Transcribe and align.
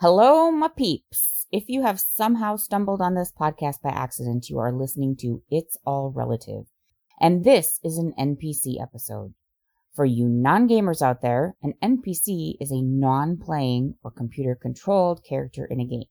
Hello, 0.00 0.50
my 0.50 0.66
peeps. 0.66 1.46
If 1.52 1.68
you 1.68 1.82
have 1.82 2.00
somehow 2.00 2.56
stumbled 2.56 3.00
on 3.00 3.14
this 3.14 3.32
podcast 3.32 3.80
by 3.80 3.90
accident, 3.90 4.50
you 4.50 4.58
are 4.58 4.72
listening 4.72 5.14
to 5.20 5.44
It's 5.52 5.78
All 5.86 6.10
Relative. 6.10 6.64
And 7.20 7.44
this 7.44 7.78
is 7.84 7.96
an 7.96 8.12
NPC 8.18 8.82
episode. 8.82 9.34
For 9.94 10.04
you 10.04 10.28
non 10.28 10.68
gamers 10.68 11.00
out 11.00 11.22
there, 11.22 11.54
an 11.62 11.74
NPC 11.80 12.54
is 12.60 12.72
a 12.72 12.82
non 12.82 13.36
playing 13.36 13.94
or 14.02 14.10
computer 14.10 14.56
controlled 14.56 15.22
character 15.22 15.64
in 15.64 15.78
a 15.78 15.86
game. 15.86 16.08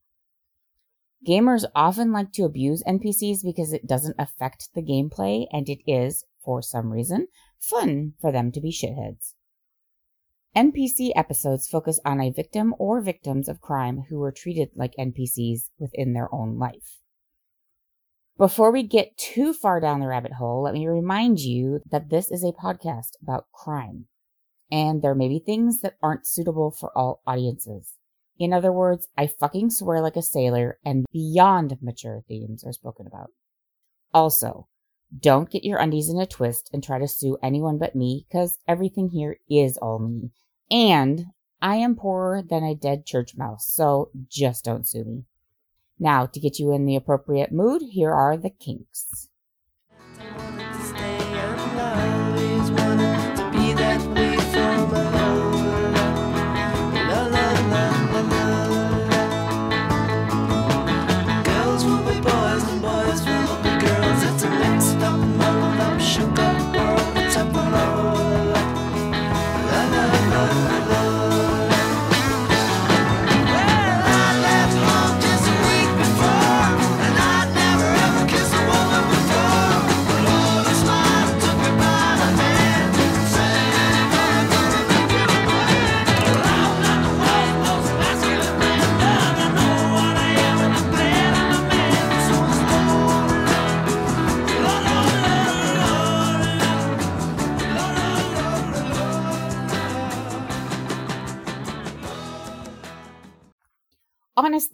Gamers 1.28 1.66
often 1.74 2.10
like 2.10 2.32
to 2.32 2.44
abuse 2.44 2.82
NPCs 2.84 3.44
because 3.44 3.74
it 3.74 3.86
doesn't 3.86 4.16
affect 4.18 4.70
the 4.74 4.82
gameplay 4.82 5.46
and 5.52 5.68
it 5.68 5.80
is, 5.86 6.24
for 6.42 6.62
some 6.62 6.90
reason, 6.90 7.28
fun 7.60 8.14
for 8.18 8.32
them 8.32 8.50
to 8.52 8.62
be 8.62 8.72
shitheads. 8.72 9.34
NPC 10.56 11.10
episodes 11.16 11.66
focus 11.66 11.98
on 12.04 12.20
a 12.20 12.30
victim 12.30 12.76
or 12.78 13.00
victims 13.00 13.48
of 13.48 13.60
crime 13.60 14.04
who 14.08 14.20
were 14.20 14.30
treated 14.30 14.70
like 14.76 14.94
NPCs 14.96 15.62
within 15.80 16.12
their 16.12 16.32
own 16.32 16.58
life. 16.58 17.00
Before 18.38 18.70
we 18.70 18.84
get 18.84 19.16
too 19.16 19.52
far 19.52 19.80
down 19.80 19.98
the 19.98 20.06
rabbit 20.06 20.32
hole, 20.34 20.62
let 20.62 20.74
me 20.74 20.86
remind 20.86 21.40
you 21.40 21.80
that 21.90 22.08
this 22.08 22.30
is 22.30 22.44
a 22.44 22.52
podcast 22.52 23.10
about 23.20 23.50
crime, 23.52 24.06
and 24.70 25.02
there 25.02 25.14
may 25.16 25.26
be 25.26 25.40
things 25.40 25.80
that 25.80 25.96
aren't 26.00 26.26
suitable 26.26 26.70
for 26.70 26.96
all 26.96 27.20
audiences. 27.26 27.94
In 28.38 28.52
other 28.52 28.72
words, 28.72 29.08
I 29.18 29.26
fucking 29.26 29.70
swear 29.70 30.00
like 30.00 30.16
a 30.16 30.22
sailor, 30.22 30.78
and 30.84 31.04
beyond 31.12 31.78
mature 31.80 32.22
themes 32.28 32.64
are 32.64 32.72
spoken 32.72 33.08
about. 33.08 33.30
Also, 34.12 34.68
don't 35.16 35.50
get 35.50 35.64
your 35.64 35.78
undies 35.78 36.08
in 36.08 36.18
a 36.18 36.26
twist 36.26 36.70
and 36.72 36.82
try 36.82 36.98
to 36.98 37.08
sue 37.08 37.38
anyone 37.42 37.78
but 37.78 37.94
me, 37.94 38.24
because 38.28 38.58
everything 38.66 39.10
here 39.10 39.38
is 39.48 39.76
all 39.76 39.98
me, 39.98 40.30
and 40.70 41.26
I 41.60 41.76
am 41.76 41.96
poorer 41.96 42.42
than 42.42 42.62
a 42.62 42.74
dead 42.74 43.06
church 43.06 43.36
mouse, 43.36 43.66
so 43.66 44.10
just 44.28 44.64
don't 44.64 44.86
sue 44.86 45.04
me. 45.04 45.24
Now, 45.98 46.26
to 46.26 46.40
get 46.40 46.58
you 46.58 46.72
in 46.72 46.86
the 46.86 46.96
appropriate 46.96 47.52
mood, 47.52 47.82
here 47.90 48.12
are 48.12 48.36
the 48.36 48.50
kinks. 48.50 49.28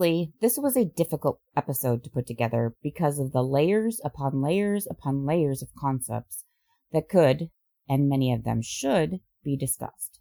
Honestly, 0.01 0.33
this 0.41 0.57
was 0.57 0.79
a 0.79 0.87
difficult 0.87 1.43
episode 1.55 2.03
to 2.03 2.09
put 2.09 2.27
together 2.27 2.75
because 2.83 3.19
of 3.19 3.33
the 3.33 3.43
layers 3.43 4.01
upon 4.03 4.41
layers 4.41 4.87
upon 4.91 5.27
layers 5.27 5.61
of 5.61 5.69
concepts 5.79 6.43
that 6.91 7.11
could, 7.11 7.51
and 7.87 8.09
many 8.09 8.33
of 8.33 8.43
them 8.43 8.63
should, 8.63 9.21
be 9.45 9.59
discussed. 9.59 10.19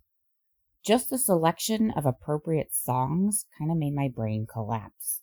Just 0.83 1.09
the 1.09 1.17
selection 1.17 1.91
of 1.91 2.05
appropriate 2.05 2.75
songs 2.75 3.45
kind 3.57 3.71
of 3.71 3.77
made 3.77 3.95
my 3.95 4.09
brain 4.13 4.45
collapse. 4.51 5.21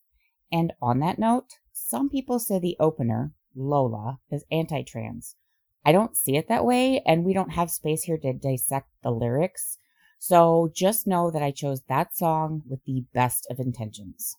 And 0.50 0.72
on 0.80 1.00
that 1.00 1.18
note, 1.18 1.50
some 1.74 2.08
people 2.08 2.38
say 2.38 2.58
the 2.58 2.78
opener, 2.80 3.34
Lola, 3.54 4.20
is 4.30 4.46
anti 4.50 4.82
trans. 4.82 5.36
I 5.84 5.92
don't 5.92 6.16
see 6.16 6.38
it 6.38 6.48
that 6.48 6.64
way, 6.64 7.02
and 7.04 7.26
we 7.26 7.34
don't 7.34 7.52
have 7.52 7.70
space 7.70 8.04
here 8.04 8.16
to 8.22 8.32
dissect 8.32 8.88
the 9.02 9.10
lyrics. 9.10 9.76
So 10.18 10.72
just 10.74 11.06
know 11.06 11.30
that 11.30 11.42
I 11.42 11.50
chose 11.50 11.82
that 11.90 12.16
song 12.16 12.62
with 12.66 12.82
the 12.86 13.04
best 13.12 13.46
of 13.50 13.60
intentions. 13.60 14.34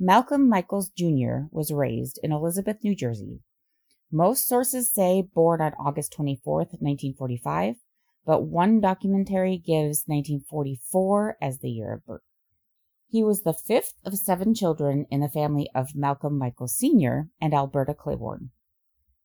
Malcolm 0.00 0.48
Michaels 0.48 0.90
Jr. 0.90 1.46
was 1.52 1.72
raised 1.72 2.18
in 2.22 2.32
Elizabeth, 2.32 2.78
New 2.82 2.96
Jersey. 2.96 3.42
Most 4.10 4.48
sources 4.48 4.92
say 4.92 5.22
born 5.22 5.60
on 5.60 5.72
August 5.74 6.12
24, 6.12 6.56
1945, 6.56 7.76
but 8.26 8.42
one 8.42 8.80
documentary 8.80 9.56
gives 9.56 10.02
1944 10.06 11.38
as 11.40 11.58
the 11.58 11.70
year 11.70 11.92
of 11.92 12.04
birth. 12.06 12.22
He 13.08 13.22
was 13.22 13.42
the 13.42 13.52
fifth 13.52 13.94
of 14.04 14.18
seven 14.18 14.52
children 14.52 15.06
in 15.12 15.20
the 15.20 15.28
family 15.28 15.70
of 15.76 15.94
Malcolm 15.94 16.38
Michaels 16.38 16.74
Sr. 16.76 17.28
and 17.40 17.54
Alberta 17.54 17.94
Claiborne. 17.94 18.50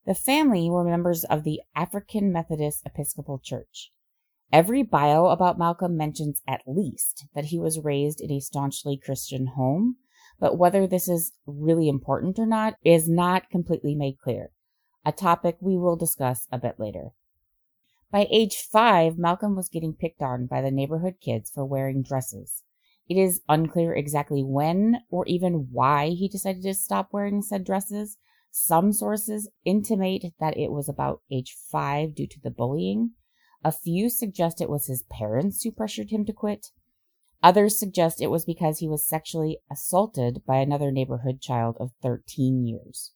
The 0.05 0.13
family 0.13 0.69
were 0.69 0.83
members 0.83 1.23
of 1.23 1.43
the 1.43 1.61
African 1.75 2.31
Methodist 2.31 2.83
Episcopal 2.85 3.39
Church. 3.39 3.91
Every 4.53 4.83
bio 4.83 5.27
about 5.27 5.57
Malcolm 5.57 5.97
mentions 5.97 6.43
at 6.47 6.61
least 6.67 7.25
that 7.33 7.45
he 7.45 7.57
was 7.57 7.79
raised 7.79 8.21
in 8.21 8.31
a 8.31 8.39
staunchly 8.39 8.97
Christian 8.97 9.47
home, 9.47 9.97
but 10.39 10.57
whether 10.57 10.87
this 10.87 11.07
is 11.07 11.33
really 11.45 11.89
important 11.89 12.39
or 12.39 12.45
not 12.45 12.75
is 12.83 13.09
not 13.09 13.49
completely 13.49 13.95
made 13.95 14.17
clear, 14.17 14.51
a 15.05 15.11
topic 15.11 15.57
we 15.59 15.77
will 15.77 15.95
discuss 15.95 16.47
a 16.51 16.57
bit 16.57 16.79
later. 16.79 17.09
By 18.11 18.27
age 18.31 18.57
five, 18.57 19.17
Malcolm 19.17 19.55
was 19.55 19.69
getting 19.69 19.93
picked 19.93 20.21
on 20.21 20.47
by 20.47 20.61
the 20.61 20.71
neighborhood 20.71 21.15
kids 21.21 21.49
for 21.49 21.65
wearing 21.65 22.01
dresses. 22.01 22.63
It 23.07 23.17
is 23.17 23.41
unclear 23.49 23.93
exactly 23.93 24.43
when 24.43 25.01
or 25.09 25.25
even 25.27 25.69
why 25.71 26.09
he 26.09 26.27
decided 26.27 26.63
to 26.63 26.73
stop 26.73 27.09
wearing 27.11 27.41
said 27.41 27.63
dresses. 27.63 28.17
Some 28.51 28.93
sources 28.93 29.49
intimate 29.63 30.25
that 30.39 30.57
it 30.57 30.71
was 30.71 30.89
about 30.89 31.21
age 31.31 31.55
five 31.71 32.15
due 32.15 32.27
to 32.27 32.39
the 32.41 32.49
bullying, 32.49 33.11
a 33.63 33.71
few 33.71 34.09
suggest 34.09 34.61
it 34.61 34.69
was 34.69 34.87
his 34.87 35.03
parents 35.03 35.63
who 35.63 35.71
pressured 35.71 36.11
him 36.11 36.25
to 36.25 36.33
quit. 36.33 36.67
Others 37.41 37.79
suggest 37.79 38.21
it 38.21 38.27
was 38.27 38.43
because 38.43 38.79
he 38.79 38.87
was 38.87 39.07
sexually 39.07 39.59
assaulted 39.71 40.41
by 40.45 40.57
another 40.57 40.91
neighborhood 40.91 41.39
child 41.39 41.77
of 41.79 41.91
13 42.01 42.65
years. 42.65 43.13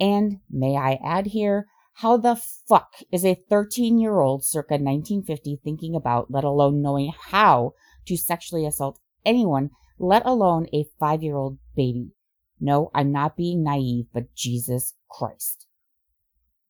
And 0.00 0.40
may 0.50 0.76
I 0.76 0.98
add 1.04 1.28
here, 1.28 1.66
how 1.94 2.16
the 2.16 2.36
fuck 2.36 2.94
is 3.12 3.24
a 3.24 3.34
13 3.34 3.98
year 3.98 4.20
old 4.20 4.44
circa 4.44 4.74
1950 4.74 5.60
thinking 5.62 5.94
about, 5.94 6.30
let 6.30 6.44
alone 6.44 6.80
knowing 6.80 7.12
how 7.30 7.74
to 8.06 8.16
sexually 8.16 8.64
assault 8.64 8.98
anyone, 9.26 9.70
let 9.98 10.24
alone 10.24 10.66
a 10.72 10.86
five 10.98 11.22
year 11.22 11.36
old 11.36 11.58
baby? 11.76 12.12
No, 12.58 12.90
I'm 12.94 13.12
not 13.12 13.36
being 13.36 13.62
naive, 13.62 14.06
but 14.14 14.34
Jesus 14.34 14.94
Christ. 15.10 15.66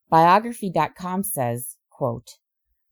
Biography.com 0.09 1.23
says, 1.23 1.77
quote, 1.89 2.39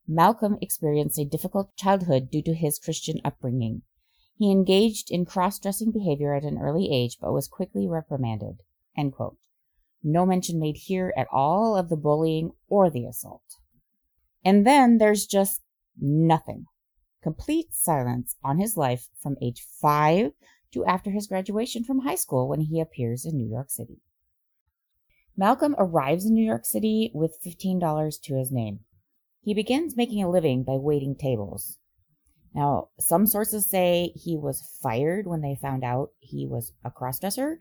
Malcolm 0.07 0.57
experienced 0.61 1.19
a 1.19 1.25
difficult 1.25 1.75
childhood 1.75 2.31
due 2.31 2.41
to 2.43 2.53
his 2.53 2.79
Christian 2.79 3.19
upbringing. 3.25 3.81
He 4.39 4.51
engaged 4.51 5.11
in 5.11 5.25
cross 5.25 5.59
dressing 5.59 5.91
behavior 5.91 6.33
at 6.33 6.45
an 6.45 6.57
early 6.57 6.89
age, 6.89 7.17
but 7.19 7.33
was 7.33 7.49
quickly 7.49 7.89
reprimanded. 7.89 8.61
No 10.01 10.25
mention 10.25 10.61
made 10.61 10.77
here 10.77 11.13
at 11.17 11.27
all 11.29 11.75
of 11.75 11.89
the 11.89 11.97
bullying 11.97 12.51
or 12.69 12.89
the 12.89 13.05
assault. 13.05 13.57
And 14.45 14.65
then 14.65 14.97
there's 14.97 15.25
just 15.25 15.61
nothing. 15.99 16.67
Complete 17.21 17.73
silence 17.73 18.37
on 18.41 18.59
his 18.59 18.77
life 18.77 19.09
from 19.21 19.35
age 19.41 19.67
five 19.81 20.31
to 20.71 20.85
after 20.85 21.11
his 21.11 21.27
graduation 21.27 21.83
from 21.83 21.99
high 21.99 22.15
school 22.15 22.47
when 22.47 22.61
he 22.61 22.79
appears 22.79 23.25
in 23.25 23.35
New 23.35 23.49
York 23.49 23.69
City. 23.69 23.99
Malcolm 25.35 25.75
arrives 25.77 26.25
in 26.25 26.33
New 26.33 26.45
York 26.45 26.65
City 26.65 27.11
with 27.13 27.43
$15 27.45 28.21
to 28.21 28.37
his 28.37 28.53
name. 28.53 28.85
He 29.41 29.53
begins 29.53 29.97
making 29.97 30.23
a 30.23 30.31
living 30.31 30.63
by 30.63 30.77
waiting 30.77 31.15
tables. 31.15 31.77
Now, 32.53 32.89
some 32.99 33.27
sources 33.27 33.69
say 33.69 34.11
he 34.15 34.37
was 34.37 34.77
fired 34.81 35.27
when 35.27 35.41
they 35.41 35.55
found 35.61 35.83
out 35.83 36.11
he 36.19 36.47
was 36.47 36.73
a 36.83 36.89
crossdresser, 36.89 37.57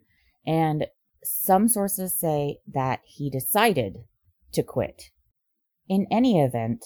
and 0.47 0.87
some 1.23 1.69
sources 1.69 2.19
say 2.19 2.59
that 2.73 3.01
he 3.05 3.31
decided 3.31 4.05
to 4.53 4.63
quit. 4.63 5.11
In 5.89 6.07
any 6.11 6.41
event, 6.41 6.85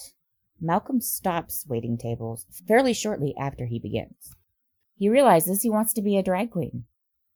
Malcolm 0.59 1.01
stops 1.01 1.65
waiting 1.67 1.97
tables 1.97 2.45
fairly 2.67 2.93
shortly 2.93 3.33
after 3.39 3.65
he 3.65 3.79
begins. 3.79 4.35
He 4.95 5.09
realizes 5.09 5.61
he 5.61 5.69
wants 5.69 5.93
to 5.93 6.01
be 6.01 6.17
a 6.17 6.23
drag 6.23 6.51
queen. 6.51 6.85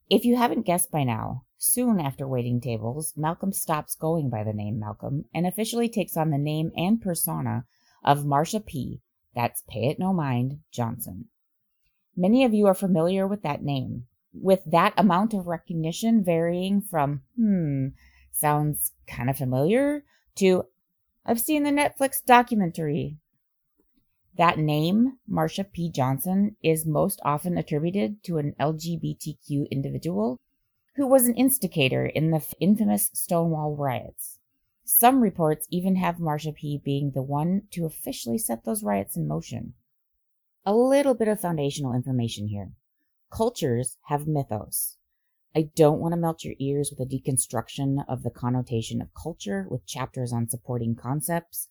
If 0.10 0.26
you 0.26 0.38
haven't 0.38 0.66
guessed 0.66 0.92
by 0.92 1.04
now, 1.04 1.44
Soon 1.60 2.00
after 2.00 2.28
waiting 2.28 2.62
tables, 2.62 3.14
Malcolm 3.18 3.52
stops 3.52 3.96
going 3.96 4.30
by 4.30 4.44
the 4.44 4.54
name 4.54 4.80
Malcolm 4.80 5.26
and 5.34 5.48
officially 5.48 5.90
takes 5.90 6.16
on 6.16 6.30
the 6.30 6.38
name 6.38 6.72
and 6.76 7.02
persona 7.02 7.66
of 8.04 8.20
Marsha 8.20 8.64
P. 8.64 9.02
That's 9.38 9.62
Pay 9.70 9.90
It 9.90 10.00
No 10.00 10.14
Mind 10.14 10.62
Johnson. 10.72 11.26
Many 12.16 12.44
of 12.44 12.56
you 12.56 12.66
are 12.66 12.74
familiar 12.74 13.28
with 13.28 13.44
that 13.44 13.62
name, 13.62 14.08
with 14.34 14.64
that 14.66 14.96
amount 14.98 15.36
of 15.36 15.46
recognition 15.46 16.24
varying 16.24 16.82
from, 16.82 17.22
hmm, 17.36 17.90
sounds 18.32 18.94
kind 19.06 19.30
of 19.30 19.38
familiar, 19.38 20.04
to, 20.38 20.64
I've 21.24 21.40
seen 21.40 21.62
the 21.62 21.70
Netflix 21.70 22.26
documentary. 22.26 23.20
That 24.36 24.58
name, 24.58 25.20
Marsha 25.30 25.72
P. 25.72 25.92
Johnson, 25.92 26.56
is 26.64 26.88
most 26.88 27.20
often 27.24 27.60
attributed 27.60 28.24
to 28.24 28.40
an 28.40 28.56
LGBTQ 28.60 29.70
individual 29.70 30.40
who 30.96 31.06
was 31.06 31.28
an 31.28 31.36
instigator 31.36 32.08
in 32.08 32.32
the 32.32 32.44
infamous 32.60 33.12
Stonewall 33.14 33.76
riots. 33.76 34.37
Some 34.90 35.20
reports 35.20 35.68
even 35.70 35.98
have 35.98 36.16
Marsha 36.16 36.56
P. 36.56 36.82
being 36.82 37.12
the 37.12 37.22
one 37.22 37.64
to 37.72 37.86
officially 37.86 38.38
set 38.38 38.64
those 38.64 38.86
riots 38.86 39.18
in 39.18 39.28
motion. 39.28 39.74
A 40.66 40.74
little 40.74 41.14
bit 41.14 41.28
of 41.28 41.42
foundational 41.42 41.94
information 41.94 42.48
here. 42.48 42.72
Cultures 43.30 43.98
have 44.06 44.28
mythos. 44.28 44.96
I 45.54 45.72
don't 45.76 46.00
want 46.00 46.14
to 46.14 46.18
melt 46.18 46.46
your 46.46 46.54
ears 46.58 46.90
with 46.90 47.02
a 47.02 47.06
deconstruction 47.06 48.06
of 48.08 48.24
the 48.24 48.30
connotation 48.30 49.02
of 49.02 49.10
culture 49.14 49.68
with 49.70 49.86
chapters 49.86 50.32
on 50.32 50.48
supporting 50.48 50.96
concepts, 50.96 51.68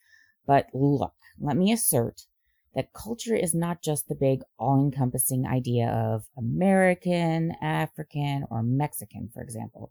but 0.47 0.67
look, 0.75 1.15
let 1.41 1.57
me 1.57 1.73
assert 1.73 2.27
that 2.75 2.93
culture 2.93 3.35
is 3.35 3.55
not 3.55 3.83
just 3.83 4.09
the 4.09 4.15
big 4.15 4.43
all 4.59 4.79
encompassing 4.79 5.47
idea 5.47 5.89
of 5.89 6.27
American, 6.37 7.53
African, 7.63 8.45
or 8.51 8.63
Mexican, 8.63 9.31
for 9.33 9.43
example. 9.43 9.91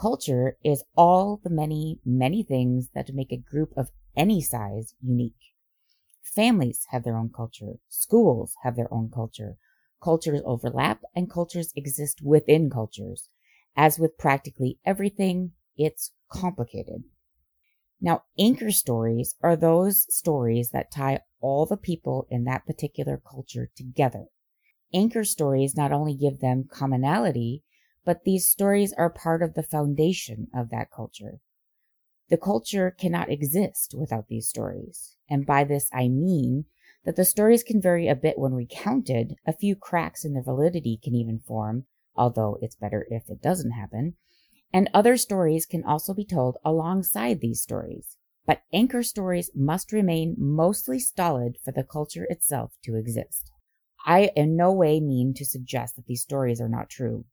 Culture 0.00 0.56
is 0.64 0.82
all 0.96 1.40
the 1.44 1.50
many, 1.50 2.00
many 2.06 2.42
things 2.42 2.88
that 2.94 3.12
make 3.12 3.30
a 3.30 3.36
group 3.36 3.70
of 3.76 3.90
any 4.16 4.40
size 4.40 4.94
unique. 5.02 5.52
Families 6.22 6.86
have 6.90 7.04
their 7.04 7.18
own 7.18 7.28
culture. 7.28 7.74
Schools 7.90 8.54
have 8.62 8.76
their 8.76 8.92
own 8.92 9.10
culture. 9.10 9.58
Cultures 10.02 10.40
overlap 10.46 11.02
and 11.14 11.30
cultures 11.30 11.74
exist 11.76 12.22
within 12.22 12.70
cultures. 12.70 13.28
As 13.76 13.98
with 13.98 14.16
practically 14.16 14.78
everything, 14.86 15.52
it's 15.76 16.12
complicated. 16.32 17.04
Now, 18.00 18.22
anchor 18.38 18.70
stories 18.70 19.34
are 19.42 19.54
those 19.54 20.06
stories 20.08 20.70
that 20.70 20.90
tie 20.90 21.20
all 21.42 21.66
the 21.66 21.76
people 21.76 22.26
in 22.30 22.44
that 22.44 22.64
particular 22.64 23.20
culture 23.30 23.68
together. 23.76 24.28
Anchor 24.94 25.24
stories 25.24 25.76
not 25.76 25.92
only 25.92 26.14
give 26.14 26.40
them 26.40 26.68
commonality, 26.72 27.64
but 28.04 28.24
these 28.24 28.48
stories 28.48 28.92
are 28.94 29.10
part 29.10 29.42
of 29.42 29.54
the 29.54 29.62
foundation 29.62 30.48
of 30.54 30.70
that 30.70 30.90
culture. 30.90 31.40
The 32.30 32.36
culture 32.36 32.92
cannot 32.92 33.30
exist 33.30 33.94
without 33.98 34.28
these 34.28 34.48
stories. 34.48 35.16
And 35.28 35.44
by 35.44 35.64
this 35.64 35.88
I 35.92 36.08
mean 36.08 36.66
that 37.04 37.16
the 37.16 37.24
stories 37.24 37.62
can 37.64 37.80
vary 37.80 38.06
a 38.08 38.14
bit 38.14 38.38
when 38.38 38.54
recounted, 38.54 39.34
a 39.46 39.52
few 39.52 39.74
cracks 39.74 40.24
in 40.24 40.34
their 40.34 40.42
validity 40.42 40.98
can 41.02 41.14
even 41.14 41.40
form, 41.40 41.86
although 42.14 42.58
it's 42.62 42.76
better 42.76 43.06
if 43.10 43.28
it 43.28 43.42
doesn't 43.42 43.72
happen, 43.72 44.14
and 44.72 44.88
other 44.94 45.16
stories 45.16 45.66
can 45.66 45.82
also 45.82 46.14
be 46.14 46.24
told 46.24 46.56
alongside 46.64 47.40
these 47.40 47.60
stories. 47.60 48.16
But 48.46 48.62
anchor 48.72 49.02
stories 49.02 49.50
must 49.54 49.92
remain 49.92 50.36
mostly 50.38 51.00
stolid 51.00 51.58
for 51.64 51.72
the 51.72 51.84
culture 51.84 52.26
itself 52.30 52.72
to 52.84 52.94
exist. 52.94 53.50
I 54.06 54.30
in 54.36 54.56
no 54.56 54.72
way 54.72 55.00
mean 55.00 55.34
to 55.34 55.44
suggest 55.44 55.96
that 55.96 56.06
these 56.06 56.22
stories 56.22 56.60
are 56.60 56.68
not 56.68 56.88
true. 56.88 57.24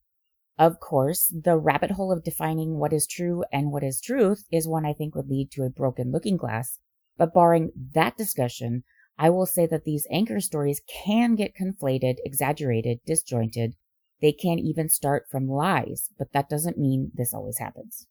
Of 0.60 0.80
course, 0.80 1.28
the 1.28 1.56
rabbit 1.56 1.92
hole 1.92 2.12
of 2.12 2.24
defining 2.24 2.80
what 2.80 2.92
is 2.92 3.06
true 3.06 3.44
and 3.52 3.72
what 3.72 3.84
is 3.84 4.02
truth 4.02 4.44
is 4.52 4.68
one 4.68 4.86
I 4.86 4.94
think 4.94 5.14
would 5.14 5.30
lead 5.30 5.52
to 5.52 5.64
a 5.64 5.70
broken 5.70 6.12
looking 6.12 6.36
glass. 6.36 6.80
But 7.16 7.34
barring 7.34 7.72
that 7.94 8.18
discussion, 8.18 8.84
I 9.20 9.30
will 9.30 9.46
say 9.46 9.68
that 9.68 9.84
these 9.84 10.08
anchor 10.10 10.40
stories 10.40 10.82
can 10.88 11.36
get 11.36 11.56
conflated, 11.56 12.16
exaggerated, 12.26 13.02
disjointed. 13.06 13.76
They 14.20 14.32
can 14.32 14.58
even 14.58 14.90
start 14.90 15.28
from 15.30 15.48
lies, 15.48 16.10
but 16.18 16.32
that 16.34 16.50
doesn't 16.50 16.78
mean 16.78 17.12
this 17.14 17.34
always 17.36 17.60
happens. 17.60 18.08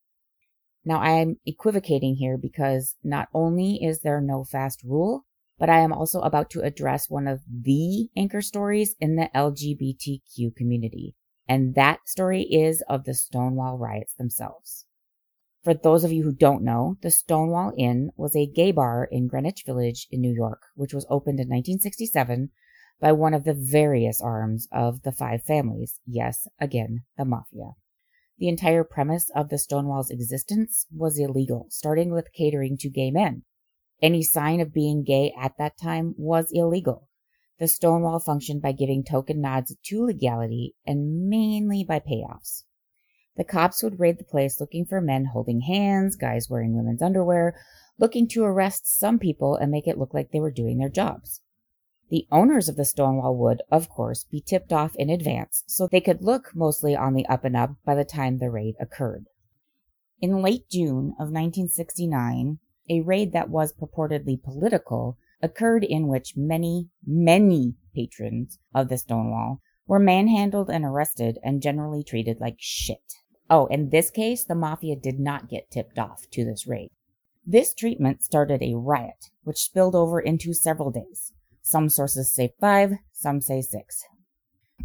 Now 0.85 1.01
I 1.01 1.11
am 1.21 1.41
equivocating 1.45 2.15
here 2.15 2.39
because 2.39 2.95
not 3.03 3.29
only 3.35 3.83
is 3.83 4.01
there 4.01 4.21
no 4.21 4.45
fast 4.45 4.85
rule, 4.85 5.25
but 5.59 5.69
I 5.69 5.81
am 5.81 5.93
also 5.93 6.21
about 6.21 6.51
to 6.51 6.61
address 6.61 7.11
one 7.11 7.27
of 7.27 7.41
the 7.49 8.09
anchor 8.17 8.43
stories 8.43 8.95
in 9.01 9.17
the 9.17 9.31
LGBTQ 9.35 10.55
community. 10.55 11.17
And 11.49 11.75
that 11.75 12.09
story 12.09 12.43
is 12.43 12.83
of 12.89 13.05
the 13.05 13.15
Stonewall 13.15 13.79
riots 13.79 14.15
themselves. 14.15 14.85
For 15.63 15.75
those 15.75 16.05
of 16.05 16.13
you 16.13 16.23
who 16.23 16.33
don't 16.33 16.63
know, 16.63 16.97
the 17.03 17.11
Stonewall 17.11 17.73
Inn 17.77 18.11
was 18.17 18.37
a 18.37 18.47
gay 18.47 18.71
bar 18.71 19.09
in 19.11 19.27
Greenwich 19.27 19.65
Village 19.67 20.07
in 20.11 20.21
New 20.21 20.33
York, 20.33 20.63
which 20.75 20.95
was 20.95 21.07
opened 21.11 21.41
in 21.41 21.49
1967 21.49 22.51
by 23.01 23.13
one 23.13 23.35
of 23.35 23.45
the 23.45 23.55
various 23.55 24.21
arms 24.21 24.69
of 24.73 25.03
the 25.03 25.13
five 25.13 25.43
families. 25.43 25.99
Yes, 26.07 26.47
again, 26.61 27.03
the 27.17 27.25
mafia. 27.25 27.73
The 28.39 28.49
entire 28.49 28.85
premise 28.85 29.31
of 29.35 29.49
the 29.49 29.59
Stonewall's 29.59 30.11
existence 30.11 30.87
was 30.95 31.19
illegal, 31.19 31.67
starting 31.71 32.13
with 32.13 32.33
catering 32.33 32.77
to 32.79 32.91
gay 32.91 33.11
men. 33.11 33.43
Any 34.03 34.23
sign 34.23 34.61
of 34.61 34.75
being 34.75 35.05
gay 35.05 35.33
at 35.41 35.57
that 35.59 35.79
time 35.83 36.15
was 36.19 36.51
illegal. 36.53 37.09
The 37.59 37.69
Stonewall 37.69 38.19
functioned 38.19 38.61
by 38.61 38.73
giving 38.73 39.03
token 39.03 39.41
nods 39.41 39.75
to 39.85 40.05
legality 40.05 40.75
and 40.87 41.29
mainly 41.29 41.85
by 41.85 42.01
payoffs. 42.01 42.65
The 43.37 43.45
cops 43.45 43.83
would 43.83 44.01
raid 44.01 44.19
the 44.19 44.25
place 44.25 44.61
looking 44.61 44.85
for 44.85 45.01
men 45.01 45.27
holding 45.27 45.63
hands, 45.63 46.17
guys 46.17 46.51
wearing 46.51 46.77
women's 46.77 47.03
underwear, 47.03 47.59
looking 47.99 48.29
to 48.29 48.45
arrest 48.45 48.87
some 48.87 49.19
people 49.19 49.57
and 49.57 49.71
make 49.71 49.87
it 49.87 49.99
look 49.99 50.13
like 50.13 50.31
they 50.31 50.41
were 50.41 50.51
doing 50.51 50.79
their 50.79 50.89
jobs. 50.89 51.41
The 52.09 52.27
owners 52.31 52.69
of 52.69 52.77
the 52.77 52.85
Stonewall 52.85 53.37
would, 53.37 53.63
of 53.71 53.89
course, 53.89 54.25
be 54.25 54.41
tipped 54.41 54.73
off 54.73 54.95
in 54.97 55.11
advance 55.11 55.65
so 55.67 55.87
they 55.87 56.01
could 56.01 56.23
look 56.23 56.55
mostly 56.55 56.95
on 56.95 57.15
the 57.15 57.27
up 57.27 57.45
and 57.45 57.57
up 57.57 57.75
by 57.85 57.95
the 57.95 58.05
time 58.05 58.39
the 58.39 58.51
raid 58.51 58.77
occurred. 58.79 59.27
In 60.21 60.41
late 60.41 60.69
June 60.71 61.15
of 61.19 61.33
1969, 61.33 62.59
a 62.89 63.01
raid 63.01 63.33
that 63.33 63.51
was 63.51 63.73
purportedly 63.73 64.41
political 64.43 65.19
occurred 65.43 65.85
in 65.85 66.09
which 66.09 66.37
many, 66.37 66.89
many 67.07 67.75
patrons 67.95 68.59
of 68.75 68.89
the 68.89 68.99
Stonewall 68.99 69.61
were 69.87 69.99
manhandled 69.99 70.71
and 70.71 70.85
arrested 70.85 71.39
and 71.43 71.63
generally 71.63 72.03
treated 72.03 72.41
like 72.41 72.57
shit. 72.59 73.15
Oh, 73.49 73.67
in 73.67 73.91
this 73.91 74.11
case, 74.11 74.45
the 74.45 74.55
mafia 74.55 74.97
did 74.97 75.21
not 75.21 75.49
get 75.49 75.71
tipped 75.71 75.99
off 75.99 76.27
to 76.33 76.45
this 76.45 76.67
raid. 76.67 76.91
This 77.47 77.73
treatment 77.73 78.23
started 78.25 78.63
a 78.63 78.75
riot, 78.75 79.31
which 79.45 79.59
spilled 79.59 79.95
over 79.95 80.19
into 80.19 80.53
several 80.53 80.91
days. 80.91 81.33
Some 81.63 81.89
sources 81.89 82.33
say 82.33 82.55
five, 82.61 82.95
some 83.13 83.41
say 83.41 83.63
six. 83.63 84.05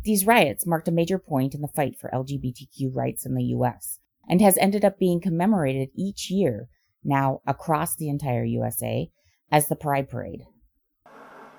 These 0.04 0.26
riots 0.26 0.68
marked 0.68 0.88
a 0.88 0.92
major 0.92 1.18
point 1.18 1.56
in 1.56 1.62
the 1.62 1.68
fight 1.68 1.98
for 2.00 2.10
LGBTQ 2.12 2.96
rights 2.96 3.26
in 3.26 3.36
the 3.36 3.44
US 3.46 4.00
and 4.30 4.42
has 4.42 4.58
ended 4.58 4.86
up 4.86 5.00
being 5.00 5.20
commemorated 5.20 5.90
each 5.96 6.30
year 6.30 6.70
now 7.04 7.42
across 7.48 7.96
the 7.96 8.10
entire 8.10 8.44
USA 8.44 9.10
as 9.52 9.68
the 9.68 9.76
Pride 9.76 10.10
Parade. 10.10 10.46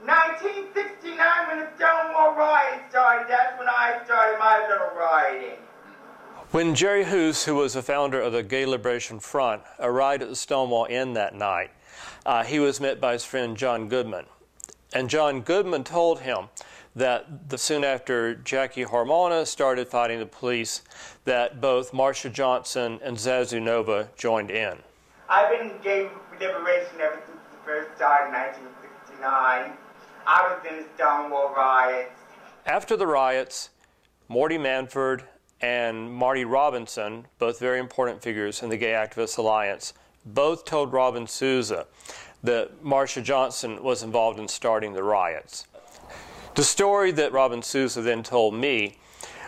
1969, 0.04 1.48
when 1.48 1.58
the 1.60 1.68
Stonewall 1.76 2.34
riot 2.34 2.82
started, 2.90 3.26
that's 3.28 3.58
when 3.58 3.68
I 3.68 4.00
started 4.04 4.38
my 4.38 4.66
little 4.68 4.98
rioting. 4.98 5.58
When 6.50 6.74
Jerry 6.74 7.04
Hoose, 7.04 7.44
who 7.44 7.54
was 7.54 7.74
the 7.74 7.82
founder 7.82 8.20
of 8.20 8.32
the 8.32 8.42
Gay 8.42 8.66
Liberation 8.66 9.20
Front, 9.20 9.62
arrived 9.78 10.22
at 10.22 10.28
the 10.28 10.36
Stonewall 10.36 10.86
Inn 10.86 11.14
that 11.14 11.34
night, 11.34 11.70
uh, 12.26 12.44
he 12.44 12.58
was 12.58 12.80
met 12.80 13.00
by 13.00 13.14
his 13.14 13.24
friend 13.24 13.56
John 13.56 13.88
Goodman. 13.88 14.26
And 14.94 15.08
John 15.08 15.40
Goodman 15.40 15.84
told 15.84 16.20
him 16.20 16.48
that 16.94 17.48
the, 17.48 17.56
soon 17.56 17.84
after 17.84 18.34
Jackie 18.34 18.84
Hormona 18.84 19.46
started 19.46 19.88
fighting 19.88 20.18
the 20.18 20.26
police, 20.26 20.82
that 21.24 21.60
both 21.60 21.92
Marsha 21.92 22.30
Johnson 22.30 23.00
and 23.02 23.16
Zazu 23.16 23.62
Nova 23.62 24.10
joined 24.16 24.50
in. 24.50 24.76
I've 25.28 25.50
been 25.50 25.70
in 25.70 25.82
gay 25.82 26.10
liberation 26.38 27.00
ever 27.00 27.22
since 27.26 27.38
the 27.41 27.41
first 27.64 27.96
start 27.96 28.26
in 28.26 28.34
1969. 28.34 29.72
I 30.26 30.42
was 30.48 30.66
in 30.68 30.78
the 30.78 30.84
Stonewall 30.96 31.54
riots. 31.54 32.10
After 32.66 32.96
the 32.96 33.06
riots, 33.06 33.70
Morty 34.28 34.58
Manford 34.58 35.22
and 35.60 36.12
Marty 36.12 36.44
Robinson, 36.44 37.26
both 37.38 37.60
very 37.60 37.78
important 37.78 38.22
figures 38.22 38.62
in 38.62 38.68
the 38.68 38.76
Gay 38.76 38.92
Activists 38.92 39.38
Alliance, 39.38 39.94
both 40.24 40.64
told 40.64 40.92
Robin 40.92 41.26
Souza 41.26 41.86
that 42.42 42.82
Marsha 42.82 43.22
Johnson 43.22 43.82
was 43.82 44.02
involved 44.02 44.40
in 44.40 44.48
starting 44.48 44.92
the 44.92 45.02
riots. 45.04 45.66
The 46.54 46.64
story 46.64 47.12
that 47.12 47.32
Robin 47.32 47.62
Souza 47.62 48.02
then 48.02 48.22
told 48.22 48.54
me 48.54 48.98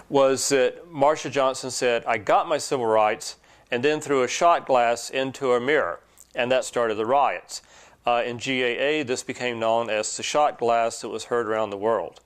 was 0.08 0.48
that 0.50 0.88
Marsha 0.88 1.30
Johnson 1.30 1.70
said, 1.70 2.04
I 2.06 2.18
got 2.18 2.48
my 2.48 2.58
civil 2.58 2.86
rights 2.86 3.36
and 3.70 3.82
then 3.82 4.00
threw 4.00 4.22
a 4.22 4.28
shot 4.28 4.66
glass 4.66 5.10
into 5.10 5.52
a 5.52 5.60
mirror, 5.60 6.00
and 6.34 6.50
that 6.52 6.64
started 6.64 6.94
the 6.94 7.06
riots. 7.06 7.62
Uh, 8.06 8.22
in 8.24 8.36
GAA, 8.36 9.02
this 9.04 9.22
became 9.22 9.58
known 9.58 9.88
as 9.88 10.16
the 10.16 10.22
shot 10.22 10.58
glass 10.58 11.00
that 11.00 11.08
was 11.08 11.24
heard 11.24 11.46
around 11.46 11.70
the 11.70 11.76
world. 11.76 12.20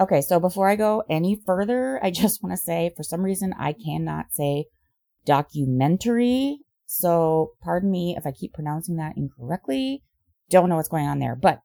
Okay, 0.00 0.20
so 0.20 0.38
before 0.40 0.68
I 0.68 0.76
go 0.76 1.02
any 1.08 1.40
further, 1.44 1.98
I 2.02 2.10
just 2.10 2.42
want 2.42 2.52
to 2.52 2.62
say 2.62 2.92
for 2.96 3.02
some 3.02 3.22
reason 3.22 3.54
I 3.58 3.72
cannot 3.72 4.32
say 4.32 4.66
documentary. 5.24 6.58
So 6.86 7.52
pardon 7.62 7.90
me 7.90 8.14
if 8.16 8.26
I 8.26 8.32
keep 8.32 8.52
pronouncing 8.54 8.96
that 8.96 9.16
incorrectly. 9.16 10.02
Don't 10.50 10.68
know 10.68 10.76
what's 10.76 10.88
going 10.88 11.06
on 11.06 11.18
there. 11.18 11.36
But 11.36 11.62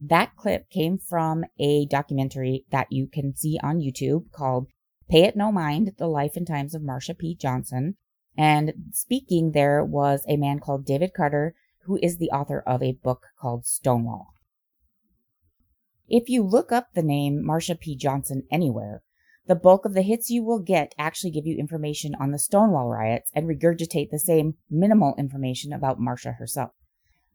That 0.00 0.36
clip 0.36 0.68
came 0.70 0.98
from 0.98 1.44
a 1.58 1.86
documentary 1.86 2.64
that 2.70 2.88
you 2.90 3.06
can 3.06 3.34
see 3.34 3.58
on 3.62 3.80
YouTube 3.80 4.30
called 4.32 4.66
Pay 5.08 5.24
It 5.24 5.36
No 5.36 5.52
Mind 5.52 5.92
The 5.98 6.06
Life 6.08 6.36
and 6.36 6.46
Times 6.46 6.74
of 6.74 6.82
Marsha 6.82 7.16
P. 7.16 7.34
Johnson. 7.34 7.96
And 8.36 8.72
speaking 8.92 9.52
there 9.52 9.84
was 9.84 10.24
a 10.28 10.36
man 10.36 10.58
called 10.58 10.84
David 10.84 11.12
Carter, 11.14 11.54
who 11.86 11.98
is 12.02 12.18
the 12.18 12.30
author 12.30 12.62
of 12.66 12.82
a 12.82 12.98
book 13.02 13.22
called 13.40 13.66
Stonewall. 13.66 14.34
If 16.08 16.28
you 16.28 16.42
look 16.42 16.70
up 16.70 16.88
the 16.94 17.02
name 17.02 17.42
Marsha 17.46 17.78
P. 17.78 17.96
Johnson 17.96 18.42
anywhere, 18.50 19.02
the 19.46 19.54
bulk 19.54 19.84
of 19.84 19.94
the 19.94 20.02
hits 20.02 20.30
you 20.30 20.42
will 20.42 20.58
get 20.58 20.94
actually 20.98 21.30
give 21.30 21.46
you 21.46 21.56
information 21.58 22.14
on 22.18 22.30
the 22.30 22.38
Stonewall 22.38 22.88
riots 22.88 23.30
and 23.34 23.46
regurgitate 23.46 24.10
the 24.10 24.18
same 24.18 24.54
minimal 24.70 25.14
information 25.18 25.72
about 25.72 25.98
Marsha 25.98 26.36
herself. 26.36 26.70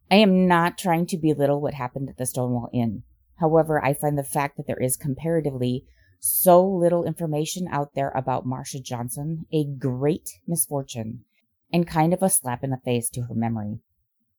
I 0.10 0.16
am 0.16 0.48
not 0.48 0.78
trying 0.78 1.06
to 1.08 1.18
belittle 1.18 1.62
what 1.62 1.76
happened 1.76 2.10
at 2.10 2.18
the 2.18 2.26
Stonewall 2.26 2.70
Inn. 2.74 3.04
However, 3.40 3.84
I 3.84 3.94
find 3.94 4.18
the 4.18 4.24
fact 4.24 4.58
that 4.58 4.66
there 4.66 4.82
is 4.82 4.98
comparatively 4.98 5.86
so 6.20 6.66
little 6.68 7.06
information 7.06 7.68
out 7.72 7.94
there 7.94 8.10
about 8.10 8.46
Marsha 8.46 8.84
Johnson 8.84 9.46
a 9.54 9.66
great 9.66 10.30
misfortune 10.48 11.24
and 11.72 11.88
kind 11.88 12.14
of 12.14 12.22
a 12.22 12.30
slap 12.30 12.64
in 12.64 12.72
the 12.72 12.82
face 12.84 13.10
to 13.12 13.22
her 13.22 13.36
memory. 13.36 13.80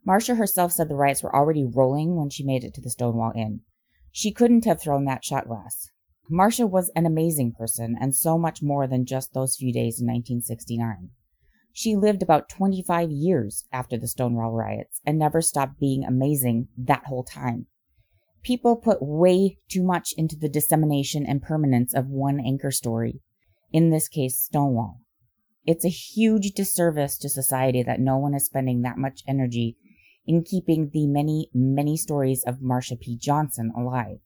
Marsha 0.07 0.37
herself 0.37 0.73
said 0.73 0.89
the 0.89 0.95
riots 0.95 1.23
were 1.23 1.35
already 1.35 1.65
rolling 1.65 2.17
when 2.17 2.31
she 2.31 2.45
made 2.45 2.65
it 2.65 2.75
to 2.75 2.81
the 2.81 2.91
Stonewall 2.91 3.33
Inn. 3.37 3.61
She 4.13 4.33
couldn't 4.33 4.65
have 4.65 4.81
thrown 4.81 5.05
that 5.05 5.25
shot 5.25 5.47
glass. 5.47 5.91
Marsha 6.31 6.69
was 6.69 6.91
an 6.95 7.07
amazing 7.07 7.53
person 7.53 7.97
and 8.01 8.15
so 8.15 8.39
much 8.39 8.63
more 8.63 8.87
than 8.87 9.05
just 9.05 9.35
those 9.35 9.57
few 9.57 9.73
days 9.73 10.01
in 10.01 10.07
1969. 10.07 11.11
She 11.73 11.97
lived 11.97 12.23
about 12.23 12.49
25 12.49 13.11
years 13.11 13.65
after 13.73 13.97
the 13.97 14.09
Stonewall 14.09 14.53
riots 14.53 15.01
and 15.05 15.19
never 15.19 15.41
stopped 15.41 15.79
being 15.79 16.05
amazing 16.05 16.69
that 16.77 17.07
whole 17.07 17.25
time. 17.25 17.67
People 18.43 18.77
put 18.77 19.03
way 19.03 19.59
too 19.69 19.83
much 19.83 20.13
into 20.17 20.37
the 20.37 20.49
dissemination 20.49 21.27
and 21.27 21.43
permanence 21.43 21.95
of 21.95 22.09
one 22.09 22.41
anchor 22.41 22.71
story, 22.71 23.21
in 23.73 23.91
this 23.91 24.09
case, 24.09 24.37
Stonewall. 24.37 25.01
It's 25.67 25.85
a 25.85 25.89
huge 25.89 26.53
disservice 26.53 27.19
to 27.19 27.29
society 27.29 27.83
that 27.83 28.01
no 28.01 28.17
one 28.17 28.35
is 28.35 28.47
spending 28.47 28.83
that 28.83 28.97
much 28.97 29.23
energy 29.29 29.77
in 30.27 30.43
keeping 30.43 30.91
the 30.93 31.07
many, 31.07 31.51
many 31.55 31.97
stories 31.97 32.43
of 32.45 32.59
Marsha 32.59 32.99
P. 32.99 33.17
Johnson 33.17 33.73
alive. 33.77 34.19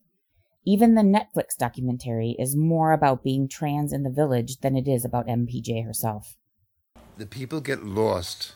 Even 0.67 0.95
the 0.95 1.03
Netflix 1.03 1.57
documentary 1.59 2.37
is 2.39 2.57
more 2.57 2.93
about 2.93 3.23
being 3.23 3.49
trans 3.49 3.93
in 3.93 4.03
the 4.03 4.11
village 4.11 4.59
than 4.61 4.77
it 4.77 4.89
is 4.89 5.05
about 5.05 5.27
MPJ 5.27 5.85
herself. 5.85 6.37
The 7.19 7.27
people 7.27 7.61
get 7.61 7.85
lost 7.85 8.55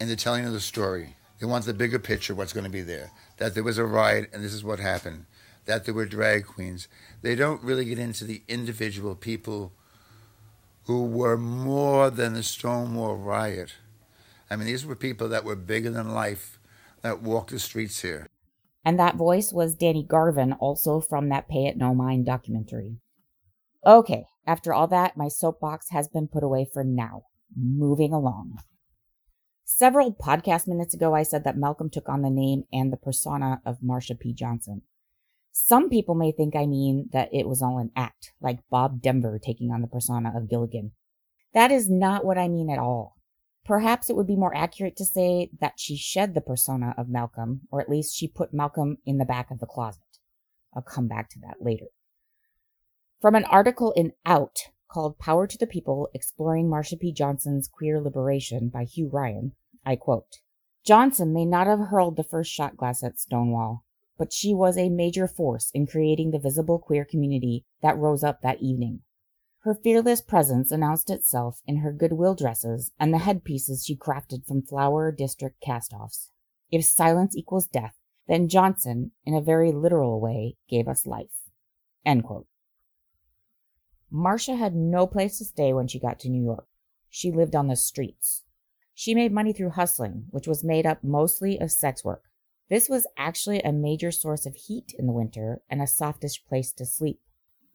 in 0.00 0.08
the 0.08 0.16
telling 0.16 0.46
of 0.46 0.52
the 0.52 0.60
story. 0.60 1.16
They 1.38 1.46
want 1.46 1.66
the 1.66 1.74
bigger 1.74 1.98
picture, 1.98 2.34
what's 2.34 2.54
going 2.54 2.64
to 2.64 2.70
be 2.70 2.82
there. 2.82 3.10
That 3.36 3.54
there 3.54 3.62
was 3.62 3.76
a 3.76 3.84
riot 3.84 4.30
and 4.32 4.42
this 4.42 4.54
is 4.54 4.64
what 4.64 4.78
happened. 4.78 5.26
That 5.66 5.84
there 5.84 5.94
were 5.94 6.06
drag 6.06 6.46
queens. 6.46 6.88
They 7.22 7.34
don't 7.34 7.62
really 7.62 7.84
get 7.84 7.98
into 7.98 8.24
the 8.24 8.42
individual 8.48 9.14
people 9.14 9.72
who 10.84 11.04
were 11.04 11.36
more 11.36 12.10
than 12.10 12.34
the 12.34 12.42
Stonewall 12.42 13.16
riot. 13.16 13.74
I 14.50 14.56
mean, 14.56 14.66
these 14.66 14.86
were 14.86 14.94
people 14.94 15.28
that 15.28 15.44
were 15.44 15.56
bigger 15.56 15.90
than 15.90 16.14
life 16.14 16.58
that 17.02 17.22
walked 17.22 17.50
the 17.50 17.58
streets 17.58 18.02
here. 18.02 18.26
And 18.84 18.98
that 18.98 19.16
voice 19.16 19.52
was 19.52 19.74
Danny 19.74 20.04
Garvin, 20.04 20.52
also 20.52 21.00
from 21.00 21.28
that 21.28 21.48
Pay 21.48 21.66
It 21.66 21.76
No 21.76 21.94
Mind 21.94 22.26
documentary. 22.26 22.98
Okay, 23.84 24.26
after 24.46 24.72
all 24.72 24.86
that, 24.88 25.16
my 25.16 25.28
soapbox 25.28 25.90
has 25.90 26.08
been 26.08 26.28
put 26.28 26.44
away 26.44 26.68
for 26.72 26.84
now. 26.84 27.22
Moving 27.56 28.12
along. 28.12 28.58
Several 29.64 30.12
podcast 30.12 30.68
minutes 30.68 30.94
ago, 30.94 31.14
I 31.14 31.24
said 31.24 31.42
that 31.42 31.56
Malcolm 31.56 31.90
took 31.90 32.08
on 32.08 32.22
the 32.22 32.30
name 32.30 32.62
and 32.72 32.92
the 32.92 32.96
persona 32.96 33.60
of 33.66 33.80
Marsha 33.80 34.18
P. 34.18 34.32
Johnson. 34.32 34.82
Some 35.50 35.88
people 35.88 36.14
may 36.14 36.30
think 36.30 36.54
I 36.54 36.66
mean 36.66 37.08
that 37.12 37.30
it 37.32 37.48
was 37.48 37.62
all 37.62 37.78
an 37.78 37.90
act, 37.96 38.32
like 38.40 38.60
Bob 38.70 39.02
Denver 39.02 39.40
taking 39.42 39.72
on 39.72 39.80
the 39.80 39.88
persona 39.88 40.32
of 40.36 40.48
Gilligan. 40.48 40.92
That 41.54 41.72
is 41.72 41.90
not 41.90 42.24
what 42.24 42.38
I 42.38 42.46
mean 42.46 42.70
at 42.70 42.78
all. 42.78 43.15
Perhaps 43.66 44.08
it 44.08 44.14
would 44.14 44.28
be 44.28 44.36
more 44.36 44.56
accurate 44.56 44.96
to 44.96 45.04
say 45.04 45.50
that 45.60 45.74
she 45.76 45.96
shed 45.96 46.34
the 46.34 46.40
persona 46.40 46.94
of 46.96 47.08
Malcolm, 47.08 47.62
or 47.72 47.80
at 47.80 47.88
least 47.88 48.14
she 48.14 48.28
put 48.28 48.54
Malcolm 48.54 48.98
in 49.04 49.18
the 49.18 49.24
back 49.24 49.50
of 49.50 49.58
the 49.58 49.66
closet. 49.66 50.02
I'll 50.74 50.82
come 50.82 51.08
back 51.08 51.28
to 51.30 51.40
that 51.40 51.56
later. 51.60 51.86
From 53.20 53.34
an 53.34 53.44
article 53.44 53.92
in 53.92 54.12
Out 54.24 54.58
called 54.88 55.18
Power 55.18 55.48
to 55.48 55.58
the 55.58 55.66
People 55.66 56.08
Exploring 56.14 56.68
Marsha 56.68 56.98
P. 57.00 57.12
Johnson's 57.12 57.66
Queer 57.66 58.00
Liberation 58.00 58.68
by 58.68 58.84
Hugh 58.84 59.08
Ryan, 59.12 59.52
I 59.84 59.96
quote 59.96 60.38
Johnson 60.84 61.32
may 61.32 61.44
not 61.44 61.66
have 61.66 61.88
hurled 61.88 62.16
the 62.16 62.22
first 62.22 62.52
shot 62.52 62.76
glass 62.76 63.02
at 63.02 63.18
Stonewall, 63.18 63.84
but 64.16 64.32
she 64.32 64.54
was 64.54 64.78
a 64.78 64.90
major 64.90 65.26
force 65.26 65.72
in 65.74 65.88
creating 65.88 66.30
the 66.30 66.38
visible 66.38 66.78
queer 66.78 67.04
community 67.04 67.64
that 67.82 67.98
rose 67.98 68.22
up 68.22 68.42
that 68.42 68.62
evening. 68.62 69.00
Her 69.66 69.74
fearless 69.74 70.20
presence 70.20 70.70
announced 70.70 71.10
itself 71.10 71.60
in 71.66 71.78
her 71.78 71.90
goodwill 71.90 72.36
dresses 72.36 72.92
and 73.00 73.12
the 73.12 73.18
headpieces 73.18 73.84
she 73.84 73.96
crafted 73.96 74.46
from 74.46 74.62
flower 74.62 75.10
district 75.10 75.60
castoffs. 75.60 76.30
If 76.70 76.84
silence 76.84 77.36
equals 77.36 77.66
death, 77.66 77.96
then 78.28 78.46
Johnson, 78.46 79.10
in 79.24 79.34
a 79.34 79.40
very 79.40 79.72
literal 79.72 80.20
way, 80.20 80.56
gave 80.70 80.86
us 80.86 81.04
life. 81.04 81.50
Marsha 84.12 84.56
had 84.56 84.76
no 84.76 85.04
place 85.04 85.38
to 85.38 85.44
stay 85.44 85.72
when 85.72 85.88
she 85.88 85.98
got 85.98 86.20
to 86.20 86.28
New 86.28 86.44
York. 86.44 86.68
She 87.10 87.32
lived 87.32 87.56
on 87.56 87.66
the 87.66 87.74
streets. 87.74 88.44
She 88.94 89.16
made 89.16 89.32
money 89.32 89.52
through 89.52 89.70
hustling, 89.70 90.26
which 90.30 90.46
was 90.46 90.62
made 90.62 90.86
up 90.86 91.02
mostly 91.02 91.58
of 91.58 91.72
sex 91.72 92.04
work. 92.04 92.22
This 92.70 92.88
was 92.88 93.08
actually 93.18 93.62
a 93.62 93.72
major 93.72 94.12
source 94.12 94.46
of 94.46 94.54
heat 94.54 94.94
in 94.96 95.08
the 95.08 95.12
winter 95.12 95.60
and 95.68 95.82
a 95.82 95.88
softish 95.88 96.44
place 96.46 96.70
to 96.74 96.86
sleep. 96.86 97.18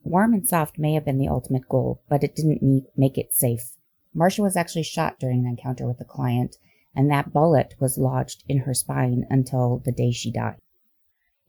Warm 0.04 0.34
and 0.34 0.46
soft 0.46 0.78
may 0.78 0.94
have 0.94 1.04
been 1.04 1.18
the 1.18 1.28
ultimate 1.28 1.68
goal, 1.68 2.02
but 2.08 2.24
it 2.24 2.34
didn't 2.34 2.86
make 2.96 3.16
it 3.16 3.32
safe. 3.34 3.76
Marsha 4.14 4.40
was 4.40 4.56
actually 4.56 4.82
shot 4.82 5.18
during 5.18 5.40
an 5.40 5.46
encounter 5.46 5.86
with 5.86 6.00
a 6.00 6.04
client, 6.04 6.56
and 6.94 7.10
that 7.10 7.32
bullet 7.32 7.74
was 7.78 7.98
lodged 7.98 8.44
in 8.48 8.58
her 8.58 8.74
spine 8.74 9.24
until 9.30 9.78
the 9.84 9.92
day 9.92 10.10
she 10.10 10.30
died. 10.30 10.58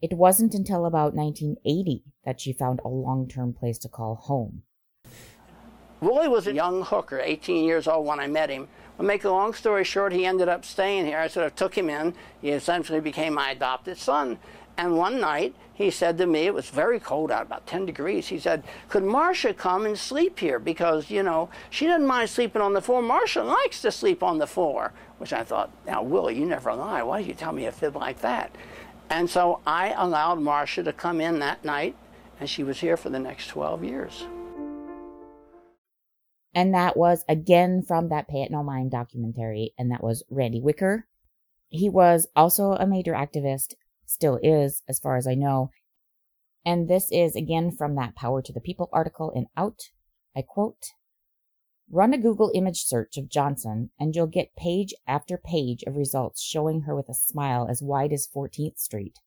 It 0.00 0.14
wasn't 0.14 0.54
until 0.54 0.86
about 0.86 1.14
1980 1.14 2.04
that 2.24 2.40
she 2.40 2.52
found 2.52 2.80
a 2.84 2.88
long 2.88 3.26
term 3.28 3.52
place 3.52 3.78
to 3.78 3.88
call 3.88 4.14
home. 4.14 4.62
Roy 6.00 6.28
was 6.28 6.46
a 6.46 6.52
young 6.52 6.82
hooker, 6.82 7.18
18 7.18 7.64
years 7.64 7.88
old 7.88 8.06
when 8.06 8.20
I 8.20 8.26
met 8.26 8.50
him. 8.50 8.68
To 8.98 9.02
make 9.02 9.24
a 9.24 9.30
long 9.30 9.54
story 9.54 9.82
short, 9.82 10.12
he 10.12 10.26
ended 10.26 10.48
up 10.48 10.64
staying 10.64 11.06
here. 11.06 11.18
I 11.18 11.28
sort 11.28 11.46
of 11.46 11.56
took 11.56 11.76
him 11.76 11.88
in. 11.88 12.14
He 12.40 12.50
essentially 12.50 13.00
became 13.00 13.34
my 13.34 13.50
adopted 13.50 13.96
son. 13.96 14.38
And 14.76 14.96
one 14.96 15.20
night, 15.20 15.54
he 15.72 15.90
said 15.90 16.18
to 16.18 16.26
me, 16.26 16.40
it 16.40 16.54
was 16.54 16.68
very 16.70 16.98
cold 16.98 17.30
out, 17.30 17.42
about 17.42 17.66
10 17.66 17.86
degrees. 17.86 18.28
He 18.28 18.38
said, 18.38 18.64
Could 18.88 19.02
Marsha 19.02 19.56
come 19.56 19.86
and 19.86 19.98
sleep 19.98 20.38
here? 20.38 20.58
Because, 20.58 21.10
you 21.10 21.22
know, 21.22 21.48
she 21.70 21.86
doesn't 21.86 22.06
mind 22.06 22.30
sleeping 22.30 22.62
on 22.62 22.72
the 22.72 22.80
floor. 22.80 23.02
Marsha 23.02 23.44
likes 23.44 23.82
to 23.82 23.90
sleep 23.90 24.22
on 24.22 24.38
the 24.38 24.46
floor. 24.46 24.92
Which 25.18 25.32
I 25.32 25.44
thought, 25.44 25.70
now, 25.86 26.02
Willie, 26.02 26.38
you 26.38 26.44
never 26.44 26.74
lie. 26.74 27.02
Why 27.02 27.22
do 27.22 27.28
you 27.28 27.34
tell 27.34 27.52
me 27.52 27.66
a 27.66 27.72
fib 27.72 27.96
like 27.96 28.20
that? 28.20 28.54
And 29.10 29.30
so 29.30 29.60
I 29.66 29.94
allowed 29.96 30.38
Marsha 30.38 30.84
to 30.84 30.92
come 30.92 31.20
in 31.20 31.38
that 31.38 31.64
night, 31.64 31.94
and 32.40 32.50
she 32.50 32.64
was 32.64 32.80
here 32.80 32.96
for 32.96 33.10
the 33.10 33.18
next 33.18 33.48
12 33.48 33.84
years. 33.84 34.26
And 36.54 36.74
that 36.74 36.96
was 36.96 37.24
again 37.28 37.82
from 37.82 38.08
that 38.08 38.28
Pay 38.28 38.42
It 38.42 38.50
No 38.50 38.62
Mind 38.62 38.90
documentary, 38.90 39.72
and 39.78 39.90
that 39.90 40.02
was 40.02 40.22
Randy 40.30 40.60
Wicker. 40.60 41.06
He 41.68 41.88
was 41.88 42.28
also 42.36 42.72
a 42.72 42.86
major 42.86 43.12
activist 43.12 43.74
still 44.06 44.38
is, 44.42 44.82
as 44.88 44.98
far 44.98 45.16
as 45.16 45.26
I 45.26 45.34
know. 45.34 45.70
And 46.64 46.88
this 46.88 47.10
is 47.12 47.36
again 47.36 47.70
from 47.70 47.94
that 47.96 48.16
Power 48.16 48.40
to 48.42 48.52
the 48.52 48.60
People 48.60 48.88
article 48.92 49.30
in 49.30 49.46
Out. 49.56 49.82
I 50.36 50.42
quote 50.42 50.92
Run 51.90 52.14
a 52.14 52.18
Google 52.18 52.50
image 52.54 52.84
search 52.84 53.18
of 53.18 53.28
Johnson, 53.28 53.90
and 54.00 54.16
you'll 54.16 54.26
get 54.26 54.56
page 54.56 54.94
after 55.06 55.36
page 55.36 55.84
of 55.86 55.96
results 55.96 56.42
showing 56.42 56.82
her 56.82 56.96
with 56.96 57.08
a 57.10 57.14
smile 57.14 57.66
as 57.68 57.82
wide 57.82 58.12
as 58.12 58.26
14th 58.26 58.78
Street. 58.78 59.18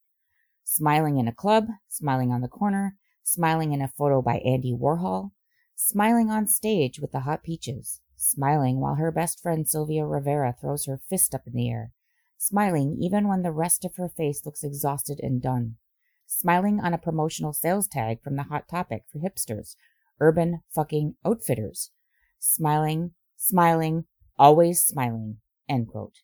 Smiling 0.64 1.18
in 1.18 1.28
a 1.28 1.34
club, 1.34 1.68
smiling 1.88 2.32
on 2.32 2.42
the 2.42 2.48
corner, 2.48 2.96
smiling 3.24 3.74
in 3.74 3.82
a 3.82 3.88
photo 3.88 4.22
by 4.22 4.38
Andy 4.40 4.74
Warhol, 4.74 5.32
smiling 5.76 6.32
on 6.32 6.48
stage 6.48 7.00
with 7.00 7.12
the 7.12 7.22
Hot 7.22 7.44
Peaches, 7.44 8.02
smiling 8.16 8.80
while 8.80 8.96
her 8.96 9.12
best 9.12 9.42
friend 9.42 9.70
Sylvia 9.70 10.06
Rivera 10.06 10.56
throws 10.60 10.86
her 10.86 11.00
fist 11.08 11.36
up 11.36 11.46
in 11.46 11.54
the 11.54 11.70
air, 11.70 11.92
smiling 12.38 12.98
even 13.00 13.28
when 13.28 13.42
the 13.42 13.52
rest 13.52 13.84
of 13.84 13.96
her 13.96 14.10
face 14.10 14.46
looks 14.46 14.64
exhausted 14.64 15.20
and 15.22 15.42
done, 15.42 15.76
smiling 16.26 16.80
on 16.80 16.94
a 16.94 16.98
promotional 16.98 17.54
sales 17.54 17.88
tag 17.88 18.22
from 18.22 18.36
the 18.36 18.44
Hot 18.44 18.68
Topic 18.68 19.04
for 19.12 19.20
hipsters, 19.20 19.76
urban 20.20 20.62
fucking 20.74 21.16
outfitters, 21.26 21.92
smiling, 22.40 23.12
smiling, 23.36 24.06
always 24.38 24.84
smiling, 24.84 25.38
end 25.68 25.88
quote. 25.88 26.20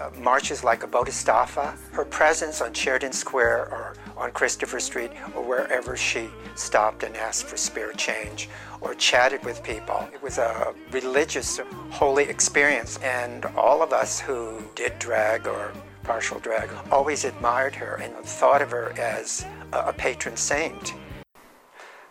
Uh, 0.00 0.10
Marsha's 0.18 0.64
like 0.64 0.82
a 0.82 0.86
Bodhisattva. 0.86 1.76
Her 1.92 2.04
presence 2.04 2.60
on 2.60 2.72
Sheridan 2.72 3.12
Square 3.12 3.68
or 3.72 3.96
on 4.16 4.30
Christopher 4.32 4.80
Street 4.80 5.10
or 5.34 5.42
wherever 5.42 5.96
she 5.96 6.28
stopped 6.54 7.02
and 7.02 7.16
asked 7.16 7.46
for 7.46 7.56
spirit 7.56 7.96
change 7.96 8.48
or 8.80 8.94
chatted 8.94 9.44
with 9.44 9.62
people. 9.62 10.08
It 10.12 10.22
was 10.22 10.38
a 10.38 10.74
religious, 10.90 11.60
holy 11.90 12.24
experience. 12.24 12.98
And 12.98 13.44
all 13.56 13.82
of 13.82 13.92
us 13.92 14.20
who 14.20 14.62
did 14.74 14.98
drag 14.98 15.46
or 15.46 15.72
partial 16.04 16.38
drag, 16.38 16.70
always 16.92 17.24
admired 17.24 17.74
her 17.74 17.96
and 17.96 18.14
thought 18.24 18.62
of 18.62 18.70
her 18.70 18.92
as 18.98 19.44
a 19.72 19.92
patron 19.92 20.36
saint. 20.36 20.94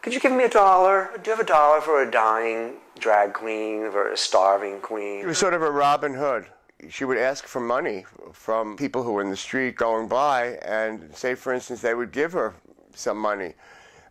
Could 0.01 0.13
you 0.13 0.19
give 0.19 0.33
me 0.33 0.43
a 0.43 0.50
dollar? 0.50 1.12
Do 1.23 1.29
you 1.29 1.38
have 1.38 1.45
a 1.45 1.47
dollar 1.47 1.79
for 1.79 2.01
a 2.01 2.12
dying 2.12 2.73
drag 3.00 3.33
queen 3.33 3.83
or 3.83 4.12
a 4.12 4.17
starving 4.17 4.81
queen? 4.81 5.21
She 5.21 5.27
was 5.27 5.38
sort 5.38 5.53
of 5.53 5.62
a 5.62 5.71
Robin 5.71 6.13
Hood. 6.13 6.47
She 6.89 7.05
would 7.05 7.17
ask 7.17 7.45
for 7.45 7.59
money 7.59 8.05
from 8.31 8.75
people 8.75 9.03
who 9.03 9.13
were 9.13 9.21
in 9.21 9.29
the 9.29 9.37
street 9.37 9.75
going 9.75 10.07
by, 10.07 10.57
and 10.63 11.15
say, 11.15 11.35
for 11.35 11.53
instance, 11.53 11.81
they 11.81 11.93
would 11.93 12.11
give 12.11 12.33
her 12.33 12.53
some 12.95 13.17
money. 13.17 13.53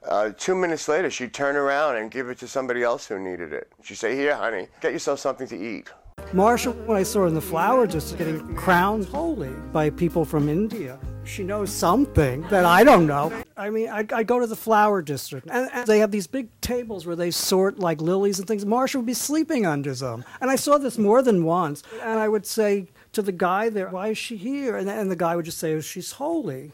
Uh, 0.09 0.31
two 0.37 0.55
minutes 0.55 0.89
later, 0.89 1.11
she'd 1.11 1.33
turn 1.33 1.57
around 1.57 1.97
and 1.97 2.11
give 2.11 2.29
it 2.29 2.39
to 2.39 2.49
somebody 2.49 2.83
else 2.83 3.07
who 3.07 3.19
needed 3.19 3.53
it. 3.53 3.73
She'd 3.83 3.97
say, 3.97 4.17
Here, 4.17 4.35
honey, 4.37 4.67
get 4.81 4.93
yourself 4.93 5.21
something 5.21 5.47
to 5.49 5.57
eat. 5.57 5.91
Marsha, 6.33 6.75
when 6.87 6.97
I 6.97 7.03
saw 7.03 7.21
her 7.21 7.27
in 7.27 7.35
the 7.35 7.41
flower, 7.41 7.87
just 7.87 8.17
getting 8.19 8.55
crowned 8.57 9.07
holy 9.07 9.51
by 9.73 9.91
people 9.91 10.25
from 10.25 10.49
India. 10.49 10.99
She 11.25 11.45
knows 11.45 11.71
something 11.71 12.43
that 12.49 12.65
I 12.65 12.83
don't 12.85 13.07
know. 13.07 13.33
I 13.57 13.71
mean, 13.71 13.89
I, 13.89 14.05
I 14.13 14.23
go 14.23 14.41
to 14.41 14.47
the 14.47 14.57
flower 14.57 15.03
district, 15.03 15.49
and, 15.51 15.71
and, 15.73 15.87
they 15.87 16.01
have 16.01 16.11
these 16.11 16.27
big 16.27 16.49
tables 16.61 17.07
where 17.07 17.17
they 17.17 17.31
sort 17.31 17.79
like 17.79 18.01
lilies 18.01 18.39
and 18.39 18.49
things. 18.49 18.65
Marsha 18.65 18.97
would 18.97 19.07
be 19.07 19.15
sleeping 19.15 19.65
under 19.65 19.95
them. 19.95 20.25
And 20.41 20.51
I 20.51 20.57
saw 20.57 20.79
this 20.79 20.99
more 20.99 21.23
than 21.23 21.45
once. 21.45 21.83
And 22.03 22.19
I 22.19 22.29
would 22.29 22.45
say 22.45 22.89
to 23.13 23.23
the 23.23 23.33
guy 23.33 23.69
there, 23.69 23.89
Why 23.89 24.09
is 24.09 24.19
she 24.19 24.37
here? 24.37 24.77
And, 24.77 24.91
and 24.91 25.11
the 25.11 25.17
guy 25.17 25.37
would 25.37 25.45
just 25.45 25.59
say, 25.59 25.75
oh, 25.75 25.81
She's 25.81 26.13
holy. 26.13 26.73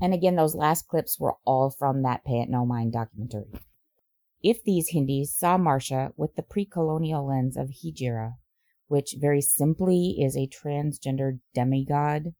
And 0.00 0.12
again, 0.12 0.34
those 0.34 0.54
last 0.54 0.88
clips 0.88 1.20
were 1.20 1.34
all 1.44 1.70
from 1.70 2.02
that 2.02 2.24
Pay 2.24 2.40
It 2.40 2.50
No 2.50 2.66
Mind 2.66 2.92
documentary. 2.92 3.46
If 4.42 4.64
these 4.64 4.88
Hindis 4.88 5.36
saw 5.36 5.56
Marsha 5.56 6.12
with 6.16 6.34
the 6.34 6.42
pre 6.42 6.64
colonial 6.64 7.28
lens 7.28 7.56
of 7.56 7.68
Hijira, 7.68 8.34
which 8.88 9.14
very 9.18 9.40
simply 9.40 10.16
is 10.18 10.36
a 10.36 10.48
transgender 10.48 11.38
demigod, 11.54 12.34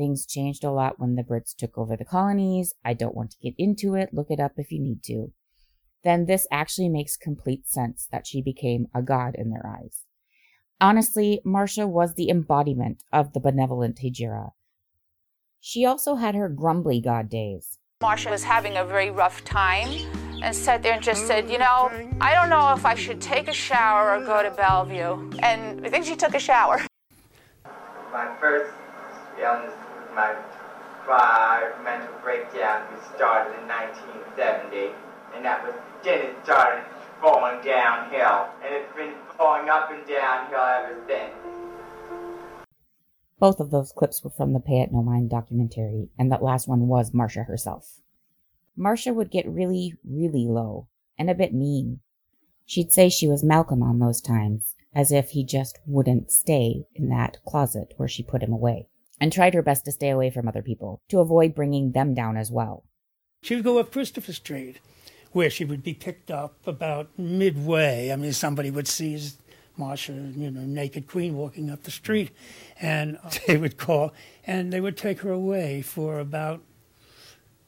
things 0.00 0.26
changed 0.26 0.64
a 0.64 0.70
lot 0.70 0.98
when 0.98 1.14
the 1.14 1.22
Brits 1.22 1.54
took 1.54 1.76
over 1.76 1.96
the 1.96 2.04
colonies. 2.04 2.74
I 2.84 2.94
don't 2.94 3.14
want 3.14 3.32
to 3.32 3.38
get 3.38 3.54
into 3.58 3.94
it, 3.94 4.14
look 4.14 4.30
it 4.30 4.40
up 4.40 4.52
if 4.56 4.72
you 4.72 4.80
need 4.80 5.02
to. 5.04 5.32
Then 6.02 6.24
this 6.24 6.46
actually 6.50 6.88
makes 6.88 7.16
complete 7.16 7.68
sense 7.68 8.08
that 8.10 8.26
she 8.26 8.40
became 8.40 8.88
a 8.94 9.02
god 9.02 9.34
in 9.36 9.50
their 9.50 9.66
eyes. 9.66 10.06
Honestly, 10.80 11.42
Marsha 11.44 11.86
was 11.86 12.14
the 12.14 12.30
embodiment 12.30 13.04
of 13.12 13.34
the 13.34 13.40
benevolent 13.40 13.98
Hijira 13.98 14.52
she 15.60 15.84
also 15.84 16.14
had 16.14 16.34
her 16.34 16.48
grumbly 16.48 17.00
God 17.00 17.28
days. 17.28 17.78
Marsha 18.02 18.30
was 18.30 18.42
having 18.42 18.78
a 18.78 18.84
very 18.84 19.10
rough 19.10 19.44
time 19.44 19.88
and 20.42 20.56
sat 20.56 20.82
there 20.82 20.94
and 20.94 21.02
just 21.02 21.26
said, 21.26 21.50
You 21.50 21.58
know, 21.58 21.90
I 22.18 22.34
don't 22.34 22.48
know 22.48 22.72
if 22.72 22.86
I 22.86 22.94
should 22.94 23.20
take 23.20 23.46
a 23.46 23.52
shower 23.52 24.16
or 24.16 24.24
go 24.24 24.42
to 24.42 24.50
Bellevue. 24.50 25.38
And 25.40 25.86
I 25.86 25.90
think 25.90 26.06
she 26.06 26.16
took 26.16 26.34
a 26.34 26.40
shower. 26.40 26.80
My 28.10 28.34
first 28.40 28.72
illness, 29.38 29.74
my 30.14 30.36
five 31.06 31.82
mental 31.82 32.14
breakdown, 32.22 32.86
We 32.92 33.00
started 33.16 33.58
in 33.60 33.66
1970. 33.66 34.94
And 35.34 35.44
that 35.44 35.64
was, 35.64 35.74
then 36.04 36.18
it 36.20 36.36
started 36.44 36.84
falling 37.20 37.64
downhill. 37.64 38.50
And 38.64 38.74
it's 38.74 38.94
been 38.96 39.14
falling 39.36 39.68
up 39.68 39.90
and 39.90 40.06
downhill 40.06 40.60
ever 40.60 41.00
since. 41.06 41.34
Both 43.38 43.58
of 43.58 43.70
those 43.70 43.92
clips 43.92 44.22
were 44.22 44.30
from 44.30 44.52
the 44.52 44.60
Pay 44.60 44.82
It 44.82 44.92
No 44.92 45.02
Mind 45.02 45.30
documentary, 45.30 46.10
and 46.18 46.30
that 46.30 46.42
last 46.42 46.68
one 46.68 46.88
was 46.88 47.12
Marsha 47.12 47.46
herself. 47.46 48.00
Marsha 48.78 49.14
would 49.14 49.30
get 49.30 49.48
really, 49.48 49.94
really 50.04 50.46
low 50.46 50.88
and 51.18 51.30
a 51.30 51.34
bit 51.34 51.54
mean. 51.54 52.00
She'd 52.66 52.92
say 52.92 53.08
she 53.08 53.26
was 53.26 53.42
Malcolm 53.42 53.82
on 53.82 53.98
those 53.98 54.20
times, 54.20 54.74
as 54.94 55.10
if 55.10 55.30
he 55.30 55.42
just 55.42 55.78
wouldn't 55.86 56.30
stay 56.30 56.84
in 56.94 57.08
that 57.08 57.38
closet 57.46 57.94
where 57.96 58.08
she 58.08 58.22
put 58.22 58.42
him 58.42 58.52
away, 58.52 58.88
and 59.20 59.32
tried 59.32 59.54
her 59.54 59.62
best 59.62 59.84
to 59.84 59.92
stay 59.92 60.10
away 60.10 60.30
from 60.30 60.48
other 60.48 60.62
people, 60.62 61.02
to 61.08 61.20
avoid 61.20 61.54
bringing 61.54 61.92
them 61.92 62.14
down 62.14 62.36
as 62.36 62.50
well. 62.50 62.84
She 63.42 63.54
would 63.54 63.64
go 63.64 63.78
up 63.78 63.92
Christopher 63.92 64.32
Street, 64.32 64.80
where 65.32 65.50
she 65.50 65.64
would 65.64 65.82
be 65.82 65.94
picked 65.94 66.30
up 66.30 66.66
about 66.66 67.10
midway. 67.18 68.10
I 68.12 68.16
mean, 68.16 68.32
somebody 68.32 68.70
would 68.70 68.88
seize 68.88 69.38
Marsha, 69.78 70.36
you 70.36 70.50
know, 70.50 70.60
naked 70.60 71.06
queen 71.06 71.36
walking 71.36 71.70
up 71.70 71.82
the 71.82 71.90
street, 71.90 72.30
and 72.80 73.18
uh, 73.24 73.30
they 73.46 73.56
would 73.56 73.76
call, 73.78 74.12
and 74.46 74.72
they 74.72 74.80
would 74.80 74.96
take 74.96 75.20
her 75.20 75.30
away 75.30 75.82
for 75.82 76.18
about 76.18 76.62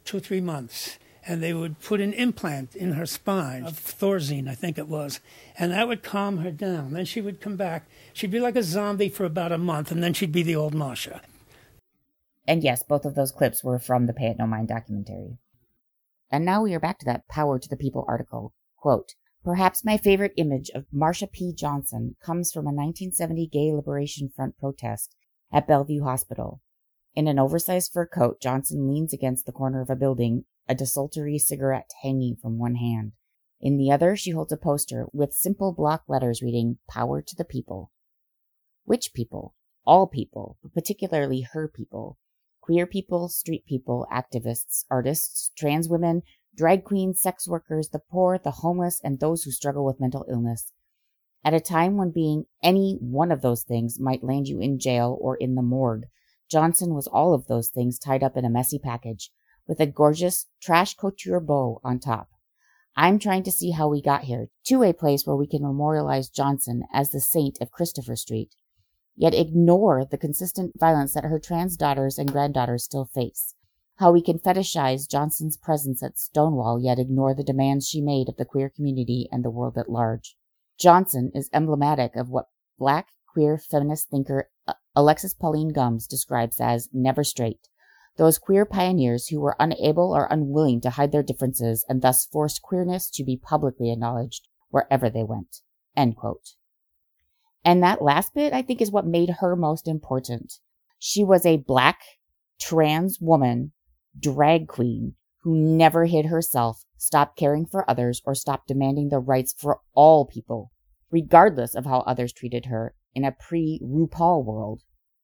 two 0.05 0.19
or 0.19 0.21
three 0.21 0.41
months, 0.41 0.99
and 1.27 1.43
they 1.43 1.55
would 1.55 1.81
put 1.81 2.01
an 2.01 2.13
implant 2.13 2.75
in 2.75 2.93
her 2.93 3.07
spine 3.07 3.65
of 3.65 3.75
Thorazine, 3.75 4.49
I 4.49 4.55
think 4.55 4.77
it 4.77 4.89
was, 4.89 5.21
and 5.59 5.73
that 5.73 5.89
would 5.89 6.03
calm 6.03 6.39
her 6.39 6.51
down. 6.51 6.93
Then 6.93 7.05
she 7.05 7.21
would 7.21 7.41
come 7.41 7.57
back. 7.57 7.87
She'd 8.13 8.31
be 8.31 8.41
like 8.41 8.57
a 8.57 8.63
zombie 8.63 9.09
for 9.09 9.25
about 9.25 9.53
a 9.53 9.59
month, 9.59 9.91
and 9.91 10.03
then 10.03 10.13
she'd 10.13 10.33
be 10.33 10.43
the 10.43 10.57
old 10.57 10.75
Marsha. 10.75 11.21
And 12.47 12.65
yes, 12.65 12.83
both 12.83 13.05
of 13.05 13.15
those 13.15 13.33
clips 13.33 13.63
were 13.63 13.79
from 13.79 14.07
the 14.07 14.13
Pay 14.13 14.27
It 14.27 14.39
No 14.39 14.47
Mind 14.47 14.69
documentary. 14.69 15.39
And 16.31 16.45
now 16.45 16.63
we 16.63 16.75
are 16.75 16.81
back 16.81 16.99
to 17.01 17.07
that 17.07 17.29
Power 17.29 17.59
to 17.59 17.69
the 17.69 17.77
People 17.77 18.05
article. 18.09 18.55
Quote, 18.77 19.15
Perhaps 19.45 19.85
my 19.85 19.97
favorite 19.97 20.35
image 20.37 20.71
of 20.71 20.87
Marsha 20.95 21.31
P. 21.31 21.53
Johnson 21.53 22.17
comes 22.25 22.53
from 22.53 22.65
a 22.65 22.73
1970 22.73 23.49
Gay 23.49 23.73
Liberation 23.73 24.31
Front 24.35 24.57
protest 24.59 25.15
at 25.53 25.67
Bellevue 25.67 26.03
Hospital. 26.03 26.61
In 27.15 27.29
an 27.29 27.39
oversized 27.39 27.93
fur 27.93 28.07
coat, 28.07 28.41
Johnson 28.41 28.89
leans 28.89 29.13
against 29.13 29.47
the 29.47 29.53
corner 29.53 29.81
of 29.81 29.91
a 29.91 29.97
building, 29.97 30.45
a 30.69 30.75
desultory 30.75 31.39
cigarette 31.39 31.91
hanging 32.03 32.37
from 32.37 32.59
one 32.59 32.77
hand. 32.77 33.13
In 33.61 33.77
the 33.77 33.91
other, 33.91 34.17
she 34.17 34.31
holds 34.31 34.53
a 34.53 34.57
poster 34.57 35.07
with 35.13 35.35
simple 35.35 35.73
block 35.73 36.05
letters 36.09 36.43
reading, 36.43 36.79
Power 36.89 37.21
to 37.21 37.37
the 37.37 37.45
People. 37.45 37.93
Which 38.85 39.13
people? 39.13 39.55
All 39.85 40.07
people, 40.07 40.57
but 40.63 40.73
particularly 40.73 41.47
her 41.53 41.69
people. 41.69 42.19
Queer 42.63 42.87
people, 42.87 43.29
street 43.29 43.67
people, 43.67 44.07
activists, 44.11 44.85
artists, 44.89 45.51
trans 45.59 45.89
women, 45.89 46.23
drag 46.57 46.85
queens, 46.85 47.21
sex 47.21 47.49
workers, 47.49 47.89
the 47.89 47.99
poor, 47.99 48.39
the 48.39 48.53
homeless, 48.53 49.01
and 49.03 49.19
those 49.19 49.43
who 49.43 49.51
struggle 49.51 49.85
with 49.85 50.01
mental 50.01 50.25
illness. 50.31 50.73
At 51.45 51.55
a 51.55 51.61
time 51.61 51.97
when 51.97 52.13
being 52.13 52.45
any 52.63 52.99
one 53.01 53.33
of 53.33 53.43
those 53.43 53.65
things 53.65 53.99
might 53.99 54.23
land 54.23 54.47
you 54.47 54.61
in 54.61 54.79
jail 54.79 55.19
or 55.21 55.37
in 55.37 55.57
the 55.57 55.63
morgue, 55.63 56.05
Johnson 56.49 56.95
was 56.95 57.09
all 57.09 57.35
of 57.35 57.49
those 57.49 57.69
things 57.69 57.99
tied 57.99 58.23
up 58.23 58.37
in 58.37 58.45
a 58.45 58.51
messy 58.51 58.79
package 58.79 59.33
with 59.67 59.81
a 59.81 59.87
gorgeous 59.87 60.47
trash 60.61 60.95
couture 60.95 61.41
bow 61.41 61.81
on 61.83 61.99
top. 61.99 62.29
I'm 62.95 63.19
trying 63.19 63.43
to 63.43 63.51
see 63.51 63.71
how 63.73 63.89
we 63.89 64.01
got 64.01 64.25
here 64.25 64.49
to 64.67 64.85
a 64.85 64.93
place 64.93 65.27
where 65.27 65.35
we 65.35 65.49
can 65.49 65.63
memorialize 65.63 66.29
Johnson 66.29 66.85
as 66.93 67.11
the 67.11 67.21
saint 67.21 67.59
of 67.61 67.73
Christopher 67.73 68.15
Street, 68.15 68.55
yet 69.17 69.35
ignore 69.35 70.05
the 70.05 70.19
consistent 70.19 70.73
violence 70.79 71.15
that 71.15 71.25
her 71.25 71.39
trans 71.39 71.77
daughters 71.77 72.19
and 72.19 72.33
granddaughters 72.33 72.85
still 72.85 73.05
face 73.05 73.55
how 73.97 74.11
we 74.11 74.21
can 74.21 74.39
fetishize 74.39 75.09
Johnson's 75.09 75.57
presence 75.57 76.03
at 76.03 76.19
Stonewall 76.19 76.81
yet 76.81 76.99
ignore 76.99 77.35
the 77.35 77.45
demands 77.45 77.89
she 77.89 78.01
made 78.01 78.29
of 78.29 78.37
the 78.37 78.45
queer 78.45 78.69
community 78.69 79.29
and 79.31 79.45
the 79.45 79.51
world 79.51 79.79
at 79.79 79.89
large. 79.89 80.37
Johnson 80.79 81.31
is 81.35 81.49
emblematic 81.53 82.17
of 82.17 82.29
what 82.29 82.49
black 82.79 83.09
queer 83.33 83.59
feminist 83.59 84.11
thinker 84.11 84.51
uh, 84.67 84.75
Alexis 84.97 85.35
Pauline 85.35 85.69
Gumbs 85.69 86.07
describes 86.07 86.61
as 86.61 86.89
never 86.93 87.23
straight, 87.23 87.69
those 88.17 88.39
queer 88.39 88.65
pioneers 88.65 89.29
who 89.29 89.41
were 89.41 89.57
unable 89.61 90.13
or 90.13 90.27
unwilling 90.31 90.81
to 90.81 90.91
hide 90.91 91.13
their 91.13 91.23
differences 91.23 91.85
and 91.89 92.03
thus 92.03 92.27
forced 92.27 92.61
queerness 92.61 93.09
to 93.11 93.25
be 93.25 93.37
publicly 93.37 93.93
acknowledged 93.93 94.49
wherever 94.71 95.09
they 95.09 95.23
went. 95.23 95.59
And 97.65 97.83
that 97.83 98.03
last 98.03 98.35
bit, 98.35 98.53
I 98.53 98.63
think, 98.63 98.81
is 98.81 98.91
what 98.91 99.07
made 99.07 99.31
her 99.41 99.55
most 99.55 99.87
important. 99.87 100.55
She 100.99 101.23
was 101.23 101.47
a 101.47 101.59
black 101.59 102.01
trans 102.61 103.19
woman 103.21 103.73
drag 104.19 104.69
queen 104.69 105.15
who 105.43 105.57
never 105.57 106.05
hid 106.05 106.27
herself, 106.27 106.85
stopped 106.97 107.37
caring 107.37 107.67
for 107.67 107.89
others, 107.91 108.23
or 108.25 108.35
stopped 108.35 108.69
demanding 108.69 109.09
the 109.09 109.19
rights 109.19 109.55
for 109.57 109.81
all 109.95 110.25
people, 110.25 110.71
regardless 111.11 111.75
of 111.75 111.85
how 111.85 112.01
others 112.01 112.33
treated 112.33 112.67
her 112.67 112.95
in 113.15 113.25
a 113.25 113.33
pre 113.33 113.81
RuPaul 113.83 114.45
world. 114.45 114.83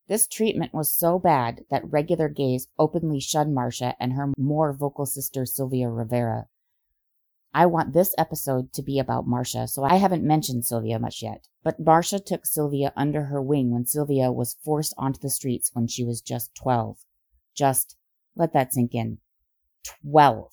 This 0.09 0.27
treatment 0.27 0.73
was 0.73 0.91
so 0.91 1.19
bad 1.19 1.65
that 1.71 1.89
regular 1.89 2.29
gays 2.29 2.67
openly 2.79 3.21
shunned 3.21 3.57
Marsha 3.57 3.95
and 4.01 4.15
her 4.15 4.33
more 4.39 4.73
vocal 4.73 5.07
sister 5.07 5.45
Sylvia 5.45 5.91
Rivera. 5.91 6.47
I 7.55 7.67
want 7.67 7.93
this 7.93 8.15
episode 8.19 8.73
to 8.75 8.83
be 8.83 8.99
about 8.99 9.27
Marsha, 9.27 9.69
so 9.69 9.83
I 9.83 9.97
haven't 9.97 10.23
mentioned 10.23 10.65
Sylvia 10.65 10.99
much 10.99 11.23
yet. 11.23 11.49
But 11.65 11.83
Marsha 11.83 12.25
took 12.25 12.45
Sylvia 12.45 12.93
under 12.97 13.25
her 13.25 13.41
wing 13.43 13.71
when 13.71 13.87
Sylvia 13.87 14.31
was 14.31 14.57
forced 14.65 14.95
onto 14.99 15.19
the 15.19 15.31
streets 15.31 15.71
when 15.73 15.87
she 15.87 16.05
was 16.05 16.21
just 16.21 16.55
12. 16.55 16.99
Just 17.55 17.97
let 18.37 18.53
that 18.53 18.73
sink 18.73 18.95
in. 18.95 19.19
Twelve. 19.85 20.53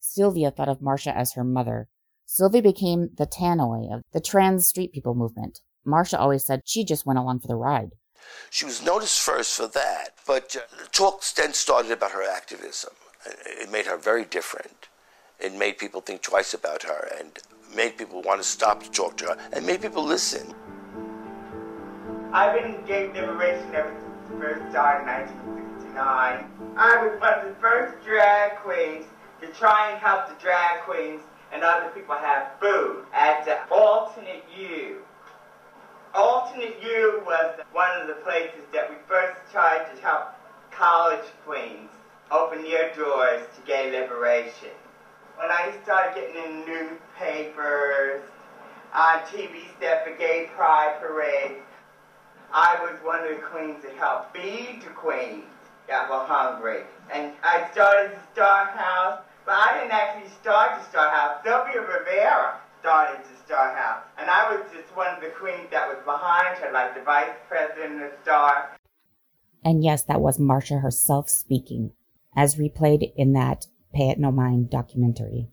Sylvia 0.00 0.50
thought 0.50 0.68
of 0.68 0.80
Marsha 0.80 1.14
as 1.14 1.34
her 1.34 1.44
mother. 1.44 1.88
Sylvia 2.26 2.62
became 2.62 3.10
the 3.16 3.26
tannoy 3.26 3.92
of 3.94 4.02
the 4.12 4.20
trans 4.20 4.66
street 4.66 4.92
people 4.92 5.14
movement. 5.14 5.60
Marsha 5.86 6.18
always 6.18 6.44
said 6.44 6.62
she 6.64 6.84
just 6.84 7.06
went 7.06 7.18
along 7.18 7.40
for 7.40 7.48
the 7.48 7.56
ride. 7.56 7.92
She 8.50 8.64
was 8.64 8.82
noticed 8.82 9.20
first 9.20 9.56
for 9.56 9.68
that, 9.68 10.14
but 10.26 10.56
uh, 10.56 10.86
talk 10.92 11.22
then 11.36 11.52
started 11.54 11.92
about 11.92 12.12
her 12.12 12.22
activism. 12.22 12.92
It 13.46 13.70
made 13.70 13.86
her 13.86 13.96
very 13.96 14.24
different. 14.24 14.88
It 15.40 15.54
made 15.54 15.78
people 15.78 16.00
think 16.00 16.22
twice 16.22 16.52
about 16.52 16.82
her 16.82 17.08
and 17.16 17.38
made 17.72 17.96
people 17.96 18.22
want 18.22 18.42
to 18.42 18.46
stop 18.46 18.82
to 18.82 18.90
talk 18.90 19.16
to 19.18 19.26
her 19.26 19.38
and 19.52 19.64
made 19.64 19.80
people 19.80 20.02
listen. 20.02 20.52
I've 22.32 22.60
been 22.60 22.84
gay 22.86 23.06
liberation 23.06 23.72
ever 23.72 23.94
since 24.00 24.30
the 24.30 24.36
first 24.40 24.70
started 24.70 25.02
in 25.02 25.38
1969. 25.94 26.74
I 26.76 27.06
was 27.06 27.20
one 27.20 27.34
of 27.38 27.44
the 27.46 27.54
first 27.60 28.04
drag 28.04 28.58
queens 28.58 29.06
to 29.40 29.46
try 29.48 29.92
and 29.92 30.00
help 30.00 30.28
the 30.28 30.34
drag 30.42 30.80
queens 30.82 31.22
and 31.52 31.62
other 31.62 31.90
people 31.90 32.16
have 32.16 32.58
food 32.58 33.04
at 33.12 33.44
the 33.44 33.62
Alternate 33.72 34.42
U. 34.58 35.02
Alternate 36.14 36.82
U 36.82 37.22
was 37.24 37.60
one 37.70 37.90
of 38.00 38.08
the 38.08 38.14
places 38.24 38.66
that 38.72 38.90
we 38.90 38.96
first 39.06 39.38
tried 39.52 39.86
to 39.94 40.02
help 40.02 40.34
college 40.72 41.24
queens 41.46 41.90
open 42.32 42.62
their 42.62 42.92
doors 42.96 43.46
to 43.54 43.62
gay 43.64 43.92
liberation. 43.92 44.74
When 45.38 45.52
I 45.52 45.72
started 45.84 46.16
getting 46.16 46.34
in 46.34 46.66
newspapers, 46.66 48.22
uh, 48.92 48.98
on 48.98 49.20
TV 49.30 49.70
set 49.78 50.04
for 50.04 50.16
gay 50.18 50.50
pride 50.56 50.98
parades, 51.00 51.62
I 52.52 52.76
was 52.82 52.98
one 53.04 53.22
of 53.22 53.28
the 53.28 53.46
queens 53.46 53.80
that 53.84 53.94
helped 53.94 54.36
feed 54.36 54.82
the 54.82 54.90
queens 54.90 55.44
that 55.86 56.10
were 56.10 56.26
hungry. 56.26 56.82
And 57.14 57.34
I 57.44 57.70
started 57.70 58.16
the 58.16 58.22
Star 58.32 58.66
House, 58.66 59.20
but 59.46 59.54
I 59.54 59.78
didn't 59.78 59.92
actually 59.92 60.28
start 60.42 60.80
the 60.80 60.88
Star 60.90 61.08
House. 61.08 61.38
Sylvia 61.44 61.82
Rivera 61.82 62.58
started 62.80 63.20
the 63.22 63.38
Star 63.46 63.76
House. 63.76 64.02
And 64.18 64.28
I 64.28 64.50
was 64.50 64.66
just 64.74 64.88
one 64.96 65.14
of 65.14 65.20
the 65.20 65.30
queens 65.30 65.68
that 65.70 65.86
was 65.86 65.98
behind 66.04 66.58
her, 66.58 66.72
like 66.72 66.96
the 66.96 67.02
vice 67.02 67.30
president 67.48 68.02
of 68.02 68.10
the 68.10 68.16
Star. 68.24 68.76
And 69.64 69.84
yes, 69.84 70.02
that 70.02 70.20
was 70.20 70.38
Marsha 70.38 70.82
herself 70.82 71.28
speaking, 71.28 71.92
as 72.34 72.56
replayed 72.56 73.12
in 73.16 73.34
that 73.34 73.68
Pay 73.92 74.10
It 74.10 74.18
No 74.18 74.30
Mind 74.30 74.70
documentary. 74.70 75.48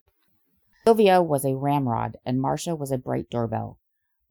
Sylvia 0.85 1.21
was 1.21 1.45
a 1.45 1.55
ramrod 1.55 2.17
and 2.25 2.39
Marsha 2.39 2.77
was 2.77 2.91
a 2.91 2.97
bright 2.97 3.29
doorbell. 3.29 3.79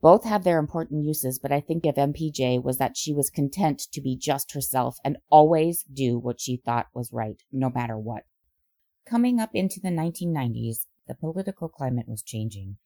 Both 0.01 0.25
have 0.25 0.45
their 0.45 0.59
important 0.59 1.03
uses, 1.03 1.39
but 1.39 1.51
I 1.51 1.61
think 1.61 1.87
of 1.87 1.95
MPJ 1.95 2.63
was 2.63 2.77
that 2.77 2.97
she 2.97 3.13
was 3.13 3.31
content 3.31 3.81
to 3.91 4.01
be 4.01 4.17
just 4.17 4.53
herself 4.53 4.99
and 5.03 5.17
always 5.31 5.83
do 5.83 6.19
what 6.19 6.41
she 6.41 6.59
thought 6.59 6.89
was 6.95 7.13
right, 7.13 7.43
no 7.51 7.71
matter 7.71 7.99
what. 7.99 8.25
Coming 9.07 9.41
up 9.41 9.51
into 9.55 9.81
the 9.81 9.89
1990s, 9.89 10.87
the 11.09 11.15
political 11.15 11.69
climate 11.69 12.07
was 12.07 12.23
changing, 12.23 12.77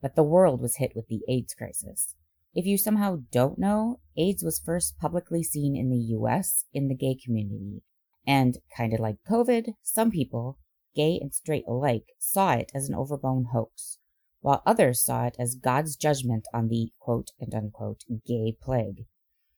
but 0.00 0.14
the 0.14 0.22
world 0.22 0.60
was 0.60 0.76
hit 0.76 0.92
with 0.94 1.08
the 1.08 1.22
AIDS 1.28 1.52
crisis. 1.52 2.14
If 2.54 2.64
you 2.64 2.78
somehow 2.78 3.22
don't 3.30 3.58
know, 3.58 4.00
AIDS 4.16 4.42
was 4.42 4.58
first 4.58 4.98
publicly 4.98 5.42
seen 5.42 5.74
in 5.74 5.90
the 5.90 6.14
US 6.16 6.64
in 6.72 6.88
the 6.88 6.94
gay 6.94 7.14
community. 7.14 7.82
And 8.26 8.58
kind 8.76 8.94
of 8.94 9.00
like 9.00 9.16
COVID, 9.28 9.74
some 9.82 10.10
people, 10.10 10.58
gay 10.94 11.18
and 11.20 11.34
straight 11.34 11.64
alike, 11.66 12.06
saw 12.18 12.52
it 12.52 12.70
as 12.74 12.88
an 12.88 12.94
overblown 12.94 13.46
hoax, 13.52 13.98
while 14.40 14.62
others 14.64 15.04
saw 15.04 15.26
it 15.26 15.36
as 15.38 15.54
God's 15.54 15.96
judgment 15.96 16.46
on 16.54 16.68
the 16.68 16.92
quote 17.00 17.30
and 17.40 17.54
unquote 17.54 18.04
gay 18.26 18.56
plague. 18.60 19.06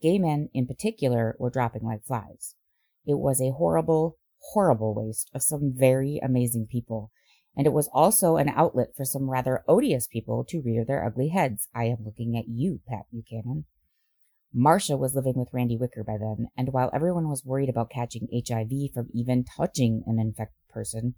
Gay 0.01 0.19
men 0.19 0.49
in 0.53 0.67
particular 0.67 1.37
were 1.39 1.51
dropping 1.51 1.83
like 1.83 2.05
flies. 2.05 2.55
It 3.07 3.19
was 3.19 3.41
a 3.41 3.53
horrible, 3.53 4.19
horrible 4.53 4.95
waste 4.95 5.31
of 5.35 5.43
some 5.43 5.73
very 5.75 6.19
amazing 6.23 6.67
people, 6.71 7.11
and 7.57 7.67
it 7.67 7.73
was 7.73 7.89
also 7.93 8.37
an 8.37 8.49
outlet 8.49 8.89
for 8.97 9.05
some 9.05 9.31
rather 9.31 9.63
odious 9.69 10.07
people 10.07 10.45
to 10.49 10.63
rear 10.63 10.85
their 10.85 11.05
ugly 11.05 11.29
heads. 11.29 11.69
I 11.75 11.85
am 11.85 12.05
looking 12.05 12.37
at 12.37 12.49
you, 12.49 12.81
Pat 12.89 13.05
Buchanan. 13.13 13.67
Marsha 14.57 14.97
was 14.97 15.17
living 15.17 15.35
with 15.35 15.49
Randy 15.53 15.77
Wicker 15.77 16.05
by 16.05 16.17
then, 16.17 16.47
and 16.57 16.73
while 16.73 16.89
everyone 16.95 17.29
was 17.29 17.45
worried 17.45 17.69
about 17.69 17.91
catching 17.91 18.29
HIV 18.31 18.93
from 18.95 19.09
even 19.13 19.43
touching 19.43 20.05
an 20.07 20.21
infected 20.21 20.63
person, 20.71 21.17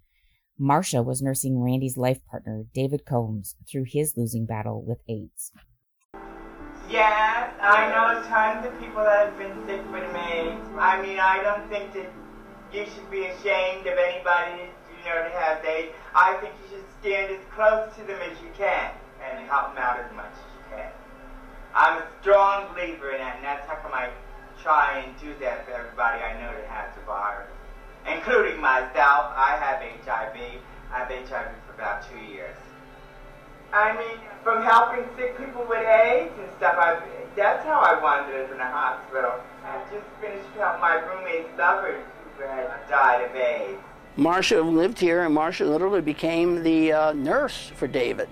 Marsha 0.59 1.05
was 1.05 1.21
nursing 1.21 1.61
Randy's 1.61 1.99
life 1.99 2.25
partner, 2.31 2.65
David 2.73 3.05
Combs, 3.05 3.55
through 3.71 3.85
his 3.89 4.15
losing 4.17 4.47
battle 4.47 4.83
with 4.83 5.01
AIDS. 5.07 5.53
Yes, 6.89 7.53
I 7.61 7.93
know 7.93 8.27
tons 8.27 8.65
of 8.65 8.73
people 8.81 9.05
that 9.05 9.29
have 9.29 9.37
been 9.37 9.67
sick 9.67 9.85
with 9.93 10.09
AIDS. 10.17 10.69
I 10.79 11.03
mean, 11.03 11.21
I 11.21 11.43
don't 11.43 11.69
think 11.69 11.93
that 11.93 12.09
you 12.73 12.87
should 12.87 13.11
be 13.11 13.27
ashamed 13.27 13.87
of 13.87 13.99
anybody, 13.99 14.73
you 14.89 15.05
know, 15.05 15.29
to 15.29 15.31
have 15.37 15.63
AIDS. 15.63 15.93
I 16.15 16.39
think 16.41 16.55
you 16.65 16.79
should 16.79 16.87
stand 17.01 17.33
as 17.37 17.45
close 17.55 17.95
to 17.97 18.03
them 18.03 18.19
as 18.23 18.41
you 18.41 18.49
can 18.57 18.93
and 19.21 19.47
help 19.47 19.75
them 19.75 19.85
out 19.85 20.01
as 20.01 20.11
much 20.17 20.33
as 20.33 20.49
you 20.57 20.77
can. 20.77 21.06
I'm 21.77 22.03
a 22.03 22.07
strong 22.23 22.73
believer 22.73 23.13
in 23.13 23.19
that, 23.19 23.37
and 23.37 23.45
that's 23.45 23.69
how 23.69 23.77
come 23.77 23.93
I 23.93 24.09
try 24.63 25.05
and 25.05 25.13
do 25.21 25.35
that 25.45 25.67
for 25.67 25.73
everybody 25.73 26.25
I 26.25 26.33
know 26.41 26.51
that 26.57 26.67
has 26.67 26.95
the 26.97 27.03
virus 27.03 27.51
including 28.09 28.61
myself. 28.61 29.33
I 29.35 29.59
have 29.61 29.81
HIV. 30.05 30.61
I 30.93 30.99
have 30.99 31.09
HIV 31.09 31.49
for 31.67 31.75
about 31.75 32.09
two 32.09 32.19
years. 32.19 32.57
I 33.73 33.97
mean, 33.97 34.19
from 34.43 34.63
helping 34.63 35.05
sick 35.17 35.37
people 35.37 35.67
with 35.69 35.85
AIDS 35.85 36.33
and 36.39 36.49
stuff, 36.57 36.77
I, 36.79 37.03
that's 37.35 37.65
how 37.65 37.81
I 37.81 38.01
wound 38.01 38.33
up 38.33 38.51
in 38.51 38.59
the 38.59 38.65
hospital. 38.65 39.33
I 39.65 39.83
just 39.93 40.07
finished 40.21 40.47
helping 40.57 40.81
my 40.81 40.95
roommate's 40.95 41.59
lover 41.59 42.01
who 42.39 42.43
had 42.45 42.71
died 42.89 43.29
of 43.29 43.35
AIDS. 43.35 43.81
Marsha 44.17 44.65
lived 44.65 44.99
here, 44.99 45.25
and 45.25 45.37
Marsha 45.37 45.69
literally 45.69 46.01
became 46.01 46.63
the 46.63 46.93
uh, 46.93 47.13
nurse 47.13 47.71
for 47.75 47.87
David. 47.87 48.29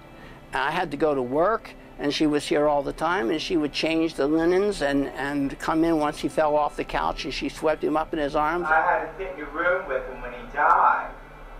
I 0.54 0.70
had 0.70 0.90
to 0.92 0.96
go 0.96 1.14
to 1.14 1.20
work 1.20 1.74
and 1.98 2.12
she 2.12 2.26
was 2.26 2.46
here 2.46 2.68
all 2.68 2.82
the 2.82 2.92
time 2.92 3.30
and 3.30 3.40
she 3.40 3.56
would 3.56 3.72
change 3.72 4.14
the 4.14 4.26
linens 4.26 4.82
and, 4.82 5.08
and 5.10 5.58
come 5.58 5.84
in 5.84 5.98
once 5.98 6.18
he 6.18 6.28
fell 6.28 6.56
off 6.56 6.76
the 6.76 6.84
couch 6.84 7.24
and 7.24 7.32
she 7.32 7.48
swept 7.48 7.84
him 7.84 7.96
up 7.96 8.12
in 8.12 8.18
his 8.18 8.34
arms. 8.34 8.66
I 8.68 8.80
had 8.80 9.06
to 9.06 9.18
sit 9.18 9.32
in 9.32 9.40
the 9.40 9.46
room 9.46 9.86
with 9.88 10.06
him 10.06 10.20
when 10.22 10.32
he 10.32 10.52
died 10.52 11.10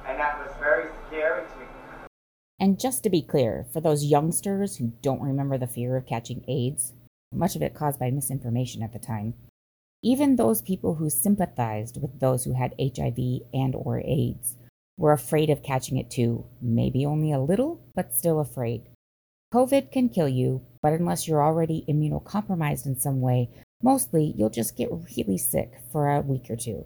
and 0.06 0.18
that 0.18 0.38
was 0.38 0.54
very 0.58 0.88
scary 1.06 1.42
to 1.42 1.58
me. 1.58 1.64
And 2.60 2.78
just 2.78 3.02
to 3.02 3.10
be 3.10 3.22
clear, 3.22 3.66
for 3.72 3.80
those 3.80 4.04
youngsters 4.04 4.76
who 4.76 4.92
don't 5.02 5.22
remember 5.22 5.58
the 5.58 5.66
fear 5.66 5.96
of 5.96 6.06
catching 6.06 6.44
AIDS, 6.48 6.92
much 7.32 7.56
of 7.56 7.62
it 7.62 7.74
caused 7.74 7.98
by 7.98 8.10
misinformation 8.10 8.82
at 8.82 8.92
the 8.92 8.98
time, 8.98 9.34
even 10.02 10.36
those 10.36 10.62
people 10.62 10.96
who 10.96 11.08
sympathized 11.10 12.00
with 12.00 12.20
those 12.20 12.44
who 12.44 12.52
had 12.52 12.74
HIV 12.78 13.18
and 13.52 13.74
or 13.74 14.00
AIDS 14.00 14.56
were 14.96 15.12
afraid 15.12 15.50
of 15.50 15.62
catching 15.62 15.96
it 15.96 16.10
too, 16.10 16.44
maybe 16.60 17.04
only 17.04 17.32
a 17.32 17.40
little, 17.40 17.80
but 17.94 18.14
still 18.14 18.38
afraid. 18.38 18.82
COVID 19.54 19.92
can 19.92 20.08
kill 20.08 20.28
you, 20.28 20.62
but 20.82 20.92
unless 20.94 21.28
you're 21.28 21.44
already 21.44 21.84
immunocompromised 21.88 22.86
in 22.86 22.98
some 22.98 23.20
way, 23.20 23.48
mostly 23.80 24.34
you'll 24.36 24.50
just 24.50 24.76
get 24.76 24.90
really 24.90 25.38
sick 25.38 25.74
for 25.92 26.10
a 26.10 26.20
week 26.20 26.50
or 26.50 26.56
two. 26.56 26.84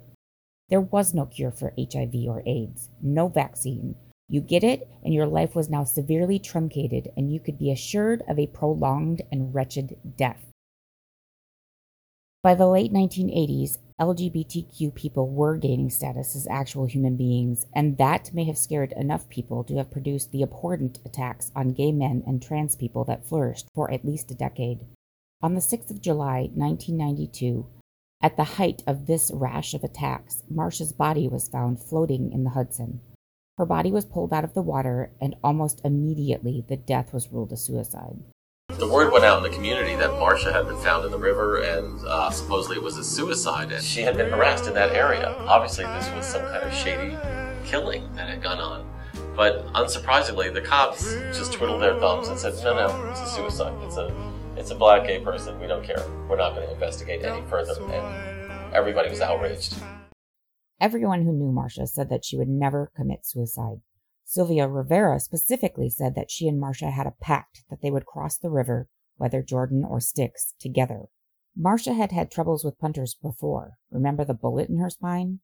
There 0.69 0.83
was 0.83 1.15
no 1.15 1.25
cure 1.25 1.51
for 1.51 1.73
HIV 1.79 2.13
or 2.29 2.43
AIDS, 2.45 2.91
no 3.01 3.29
vaccine. 3.29 3.95
You 4.29 4.43
get 4.43 4.63
it, 4.65 4.87
and 5.03 5.15
your 5.15 5.25
life 5.25 5.55
was 5.55 5.71
now 5.71 5.85
severely 5.85 6.39
truncated, 6.39 7.09
and 7.17 7.33
you 7.33 7.41
could 7.41 7.59
be 7.59 7.73
assured 7.73 8.23
of 8.29 8.39
a 8.39 8.49
prolonged 8.49 9.23
and 9.33 9.55
wretched 9.55 9.97
death. 10.19 10.45
By 12.43 12.55
the 12.55 12.69
late 12.69 12.93
1980s, 12.93 13.79
LGBTQ 14.01 14.95
people 14.95 15.29
were 15.29 15.57
gaining 15.57 15.91
status 15.91 16.37
as 16.37 16.47
actual 16.47 16.87
human 16.87 17.17
beings, 17.17 17.67
and 17.75 17.99
that 17.99 18.33
may 18.33 18.45
have 18.45 18.57
scared 18.57 18.93
enough 18.93 19.29
people 19.29 19.65
to 19.65 19.75
have 19.77 19.91
produced 19.91 20.31
the 20.31 20.43
abhorrent 20.45 21.01
attacks 21.05 21.51
on 21.57 21.73
gay 21.73 21.91
men 21.91 22.23
and 22.25 22.41
trans 22.41 22.77
people 22.77 23.03
that 23.05 23.27
flourished 23.27 23.67
for 23.75 23.91
at 23.91 24.05
least 24.05 24.31
a 24.31 24.37
decade. 24.37 24.87
On 25.43 25.55
the 25.55 25.61
6th 25.61 25.91
of 25.91 26.01
July, 26.01 26.49
1992, 26.55 27.67
at 28.21 28.37
the 28.37 28.45
height 28.45 28.85
of 28.87 29.07
this 29.07 29.33
rash 29.35 29.75
of 29.75 29.83
attacks, 29.83 30.45
Marsha's 30.49 30.93
body 30.93 31.27
was 31.27 31.49
found 31.49 31.83
floating 31.83 32.31
in 32.31 32.45
the 32.45 32.51
Hudson. 32.51 33.01
Her 33.57 33.67
body 33.67 33.91
was 33.91 34.05
pulled 34.05 34.33
out 34.33 34.45
of 34.45 34.55
the 34.55 34.63
water, 34.63 35.11
and 35.21 35.35
almost 35.43 35.81
immediately 35.85 36.65
the 36.69 36.77
death 36.77 37.13
was 37.13 37.33
ruled 37.33 37.51
a 37.51 37.57
suicide 37.57 38.19
the 38.79 38.89
word 38.89 39.13
went 39.13 39.25
out 39.25 39.45
in 39.45 39.51
the 39.51 39.55
community 39.55 39.97
that 39.97 40.11
Marsha 40.11 40.53
had 40.53 40.69
been 40.69 40.79
found 40.79 41.05
in 41.05 41.11
the 41.11 41.19
river 41.19 41.63
and 41.63 42.01
uh, 42.07 42.31
supposedly 42.31 42.77
it 42.77 42.83
was 42.83 42.97
a 42.97 43.03
suicide. 43.03 43.73
And 43.73 43.83
she 43.83 44.03
had 44.03 44.17
been 44.17 44.31
harassed 44.31 44.69
in 44.69 44.75
that 44.75 44.93
area. 44.93 45.35
Obviously, 45.47 45.85
this 45.85 46.09
was 46.15 46.25
some 46.25 46.43
kind 46.43 46.63
of 46.63 46.73
shady 46.73 47.17
killing 47.65 48.09
that 48.15 48.29
had 48.29 48.41
gone 48.41 48.59
on. 48.59 48.89
But 49.35 49.67
unsurprisingly, 49.73 50.53
the 50.55 50.61
cops 50.61 51.13
just 51.37 51.53
twiddled 51.53 51.83
their 51.83 51.99
thumbs 51.99 52.29
and 52.29 52.39
said, 52.39 52.55
"No, 52.63 52.75
no, 52.75 53.11
it's 53.11 53.21
a 53.21 53.27
suicide. 53.27 53.73
It's 53.85 53.97
a, 53.97 54.13
it's 54.57 54.71
a 54.71 54.75
black 54.75 55.07
gay 55.07 55.21
person. 55.21 55.61
We 55.61 55.67
don't 55.67 55.85
care. 55.85 56.05
We're 56.29 56.37
not 56.37 56.55
going 56.55 56.67
to 56.67 56.73
investigate 56.73 57.25
any 57.25 57.45
further." 57.47 57.75
And 57.81 58.75
everybody 58.75 59.11
was 59.11 59.21
outraged. 59.21 59.77
Everyone 60.81 61.23
who 61.23 61.33
knew 61.33 61.53
Marsha 61.53 61.89
said 61.89 62.09
that 62.11 62.25
she 62.25 62.37
would 62.37 62.49
never 62.49 62.91
commit 62.97 63.27
suicide. 63.27 63.81
Sylvia 64.31 64.69
Rivera 64.69 65.21
specifically 65.21 65.89
said 65.89 66.15
that 66.15 66.31
she 66.31 66.49
and 66.49 66.61
Marsha 66.61 66.93
had 66.93 67.07
a 67.07 67.15
pact 67.19 67.63
that 67.71 67.81
they 67.81 67.91
would 67.91 68.05
cross 68.05 68.37
the 68.37 68.51
river, 68.51 68.91
whether 69.17 69.43
Jordan 69.43 69.87
or 69.89 70.01
Styx, 70.01 70.53
together. 70.61 71.07
Marsha 71.59 71.97
had 71.97 72.13
had 72.13 72.31
troubles 72.31 72.63
with 72.63 72.79
punters 72.79 73.15
before. 73.15 73.79
Remember 73.91 74.27
the 74.27 74.35
bullet 74.35 74.69
in 74.69 74.77
her 74.81 74.91
spine? 74.91 75.41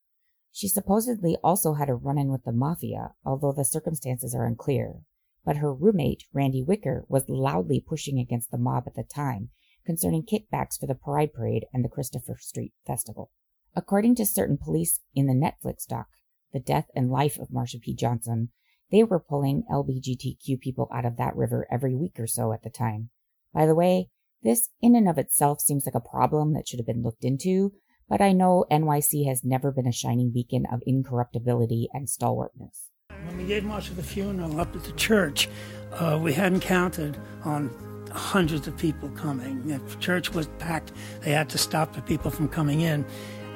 She 0.53 0.69
supposedly 0.69 1.39
also 1.43 1.73
had 1.73 1.89
a 1.89 1.95
run 1.95 2.19
in 2.19 2.31
with 2.31 2.45
the 2.45 2.53
mafia, 2.53 3.15
although 3.25 3.53
the 3.53 3.65
circumstances 3.65 4.35
are 4.35 4.45
unclear. 4.45 5.01
But 5.47 5.57
her 5.57 5.73
roommate, 5.73 6.25
Randy 6.35 6.63
Wicker, 6.63 7.07
was 7.09 7.27
loudly 7.27 7.81
pushing 7.81 8.19
against 8.19 8.51
the 8.51 8.59
mob 8.59 8.85
at 8.87 8.97
the 8.97 9.03
time 9.03 9.49
concerning 9.87 10.25
kickbacks 10.25 10.79
for 10.79 10.87
the 10.87 10.95
Pride 10.95 11.33
Parade 11.33 11.65
and 11.73 11.83
the 11.83 11.89
Christopher 11.89 12.37
Street 12.39 12.75
Festival. 12.87 13.31
According 13.75 14.17
to 14.17 14.27
certain 14.27 14.59
police 14.59 15.01
in 15.15 15.27
the 15.27 15.33
Netflix 15.33 15.87
doc, 15.87 16.09
The 16.53 16.61
Death 16.61 16.91
and 16.95 17.11
Life 17.11 17.39
of 17.39 17.49
Marsha 17.49 17.81
P. 17.81 17.95
Johnson, 17.95 18.51
they 18.95 19.03
were 19.03 19.19
pulling 19.19 19.65
LBGTQ 19.69 20.61
people 20.61 20.89
out 20.95 21.05
of 21.05 21.17
that 21.17 21.35
river 21.35 21.67
every 21.69 21.97
week 21.97 22.13
or 22.17 22.29
so 22.29 22.53
at 22.53 22.63
the 22.63 22.71
time. 22.71 23.11
By 23.53 23.67
the 23.67 23.75
way, 23.75 24.09
this 24.45 24.69
in 24.81 24.95
and 24.95 25.09
of 25.09 25.19
itself 25.19 25.61
seems 25.61 25.85
like 25.85 25.97
a 25.97 26.01
problem 26.01 26.55
that 26.55 26.69
should 26.69 26.79
have 26.79 26.87
been 26.87 27.03
looked 27.03 27.25
into, 27.25 27.73
but 28.09 28.21
I 28.21 28.31
know 28.31 28.67
NYC 28.71 29.27
has 29.27 29.43
never 29.43 29.73
been 29.73 29.89
a 29.89 29.93
shining 29.93 30.31
beacon 30.33 30.65
of 30.73 30.81
incorruptibility 30.87 31.89
and 31.93 32.09
stalwartness. 32.09 32.91
When 33.27 33.37
we 33.37 33.47
gave 33.47 33.65
Marsha 33.65 33.97
the 33.97 34.03
funeral 34.05 34.61
up 34.61 34.77
at 34.77 34.85
the 34.85 34.93
church, 34.93 35.49
uh, 35.95 36.21
we 36.23 36.33
hadn't 36.33 36.61
counted 36.61 37.19
on 37.45 37.75
hundreds 38.13 38.69
of 38.69 38.77
people 38.77 39.09
coming. 39.09 39.67
The 39.67 39.81
church 39.97 40.33
was 40.33 40.47
packed. 40.61 40.93
They 41.23 41.33
had 41.33 41.49
to 41.49 41.59
stop 41.59 41.95
the 41.95 42.03
people 42.03 42.31
from 42.31 42.49
coming 42.49 42.83
in, 42.83 43.05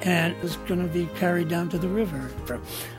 and 0.01 0.33
it 0.33 0.41
was 0.41 0.55
going 0.57 0.81
to 0.81 0.87
be 0.87 1.07
carried 1.15 1.49
down 1.49 1.69
to 1.69 1.77
the 1.77 1.87
river. 1.87 2.29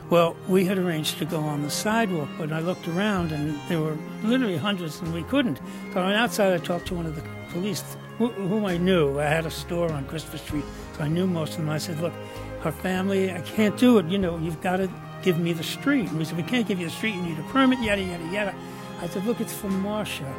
Well, 0.09 0.35
we 0.47 0.65
had 0.65 0.77
arranged 0.77 1.17
to 1.19 1.25
go 1.25 1.39
on 1.39 1.63
the 1.63 1.69
sidewalk, 1.69 2.29
but 2.37 2.51
I 2.51 2.59
looked 2.59 2.87
around 2.87 3.31
and 3.31 3.59
there 3.69 3.79
were 3.79 3.97
literally 4.23 4.57
hundreds, 4.57 4.99
and 5.01 5.13
we 5.13 5.23
couldn't. 5.23 5.59
So 5.93 6.01
I 6.01 6.05
went 6.05 6.17
outside. 6.17 6.53
I 6.53 6.57
talked 6.57 6.87
to 6.87 6.95
one 6.95 7.05
of 7.05 7.15
the 7.15 7.23
police, 7.51 7.83
whom 8.17 8.65
I 8.65 8.77
knew. 8.77 9.19
I 9.19 9.25
had 9.25 9.45
a 9.45 9.51
store 9.51 9.91
on 9.91 10.05
Christopher 10.05 10.37
Street, 10.37 10.65
so 10.95 11.03
I 11.03 11.07
knew 11.07 11.25
most 11.25 11.53
of 11.53 11.57
them. 11.59 11.69
I 11.69 11.77
said, 11.77 11.99
"Look, 12.01 12.13
her 12.61 12.71
family, 12.71 13.31
I 13.31 13.41
can't 13.41 13.77
do 13.77 13.97
it. 13.97 14.05
You 14.05 14.17
know, 14.17 14.37
you've 14.37 14.61
got 14.61 14.77
to 14.77 14.89
give 15.23 15.39
me 15.39 15.53
the 15.53 15.63
street." 15.63 16.09
And 16.09 16.19
we 16.19 16.25
said, 16.25 16.37
"We 16.37 16.43
can't 16.43 16.67
give 16.67 16.79
you 16.79 16.87
the 16.87 16.91
street. 16.91 17.15
You 17.15 17.21
need 17.21 17.39
a 17.39 17.43
permit. 17.43 17.79
Yada 17.79 18.01
yada 18.01 18.25
yada." 18.31 18.55
I 19.01 19.07
said, 19.07 19.25
"Look, 19.25 19.41
it's 19.41 19.53
for 19.53 19.69
Marsha." 19.69 20.31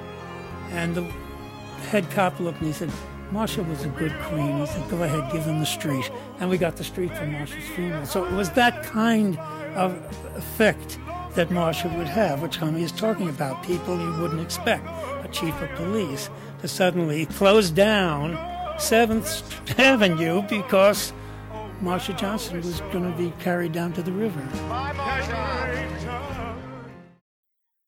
And 0.71 0.95
the 0.95 1.03
head 1.91 2.09
cop 2.11 2.39
looked 2.41 2.59
and 2.59 2.69
he 2.69 2.73
said, 2.73 2.91
Marsha 3.33 3.67
was 3.67 3.83
a 3.85 3.89
good 3.89 4.13
queen. 4.25 4.59
He 4.59 4.67
said, 4.67 4.91
go 4.91 5.03
ahead, 5.03 5.33
give 5.33 5.47
them 5.47 5.59
the 5.59 5.65
street. 5.65 6.11
And 6.39 6.51
we 6.51 6.59
got 6.59 6.77
the 6.77 6.85
street 6.85 7.11
for 7.17 7.25
Marsha's 7.25 7.67
funeral. 7.75 8.05
So 8.05 8.27
it 8.27 8.33
was 8.33 8.51
that 8.51 8.83
kind 8.83 9.39
of 9.75 9.95
effect 10.37 10.99
that 11.35 11.49
Marsha 11.49 11.97
would 11.97 12.09
have, 12.09 12.43
which 12.43 12.59
Tommy 12.59 12.83
is 12.83 12.93
talking 12.93 13.31
about. 13.31 13.63
People 13.63 13.99
you 13.99 14.21
wouldn't 14.21 14.43
expect, 14.43 14.87
a 14.87 15.29
chief 15.33 15.59
of 15.63 15.71
police, 15.77 16.29
to 16.61 16.69
suddenly 16.69 17.25
close 17.25 17.71
down 17.71 18.37
7th 18.77 19.79
Avenue 19.79 20.43
because 20.43 21.15
Marsha 21.83 22.15
Johnson 22.19 22.59
was 22.59 22.81
going 22.93 23.11
to 23.11 23.17
be 23.17 23.33
carried 23.41 23.73
down 23.73 23.95
to 23.95 24.03
the 24.03 24.13
river. 24.13 24.47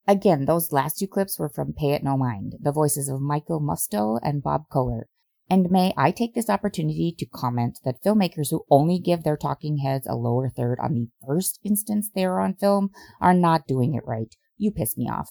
Again, 0.06 0.46
those 0.46 0.72
last 0.72 0.98
two 0.98 1.06
clips 1.06 1.38
were 1.38 1.50
from 1.50 1.74
Pay 1.74 1.92
It 1.92 2.02
No 2.02 2.16
Mind, 2.16 2.54
the 2.60 2.72
voices 2.72 3.10
of 3.10 3.20
Michael 3.20 3.60
Musto 3.60 4.18
and 4.22 4.42
Bob 4.42 4.70
Kohler. 4.70 5.06
And 5.50 5.70
may 5.70 5.92
I 5.96 6.10
take 6.10 6.34
this 6.34 6.48
opportunity 6.48 7.14
to 7.18 7.26
comment 7.26 7.78
that 7.84 8.02
filmmakers 8.02 8.50
who 8.50 8.64
only 8.70 8.98
give 8.98 9.22
their 9.22 9.36
talking 9.36 9.78
heads 9.78 10.06
a 10.06 10.14
lower 10.14 10.48
third 10.48 10.78
on 10.80 10.94
the 10.94 11.08
first 11.26 11.60
instance 11.62 12.10
they 12.14 12.24
are 12.24 12.40
on 12.40 12.54
film 12.54 12.90
are 13.20 13.34
not 13.34 13.66
doing 13.66 13.94
it 13.94 14.06
right. 14.06 14.34
You 14.56 14.70
piss 14.70 14.96
me 14.96 15.08
off. 15.08 15.30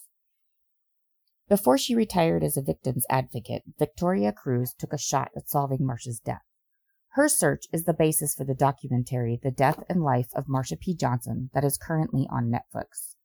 Before 1.49 1.77
she 1.77 1.95
retired 1.95 2.43
as 2.43 2.57
a 2.57 2.61
victim's 2.61 3.05
advocate, 3.09 3.63
Victoria 3.77 4.31
Cruz 4.31 4.73
took 4.77 4.93
a 4.93 4.97
shot 4.97 5.29
at 5.35 5.49
solving 5.49 5.79
Marsha's 5.79 6.19
death. 6.19 6.43
Her 7.13 7.27
search 7.27 7.65
is 7.71 7.83
the 7.83 7.93
basis 7.93 8.33
for 8.33 8.43
the 8.43 8.55
documentary 8.55 9.39
The 9.41 9.51
Death 9.51 9.83
and 9.87 10.01
Life 10.01 10.29
of 10.35 10.45
Marsha 10.45 10.79
P. 10.79 10.95
Johnson 10.95 11.49
that 11.53 11.63
is 11.63 11.77
currently 11.77 12.27
on 12.31 12.51
Netflix. 12.51 13.15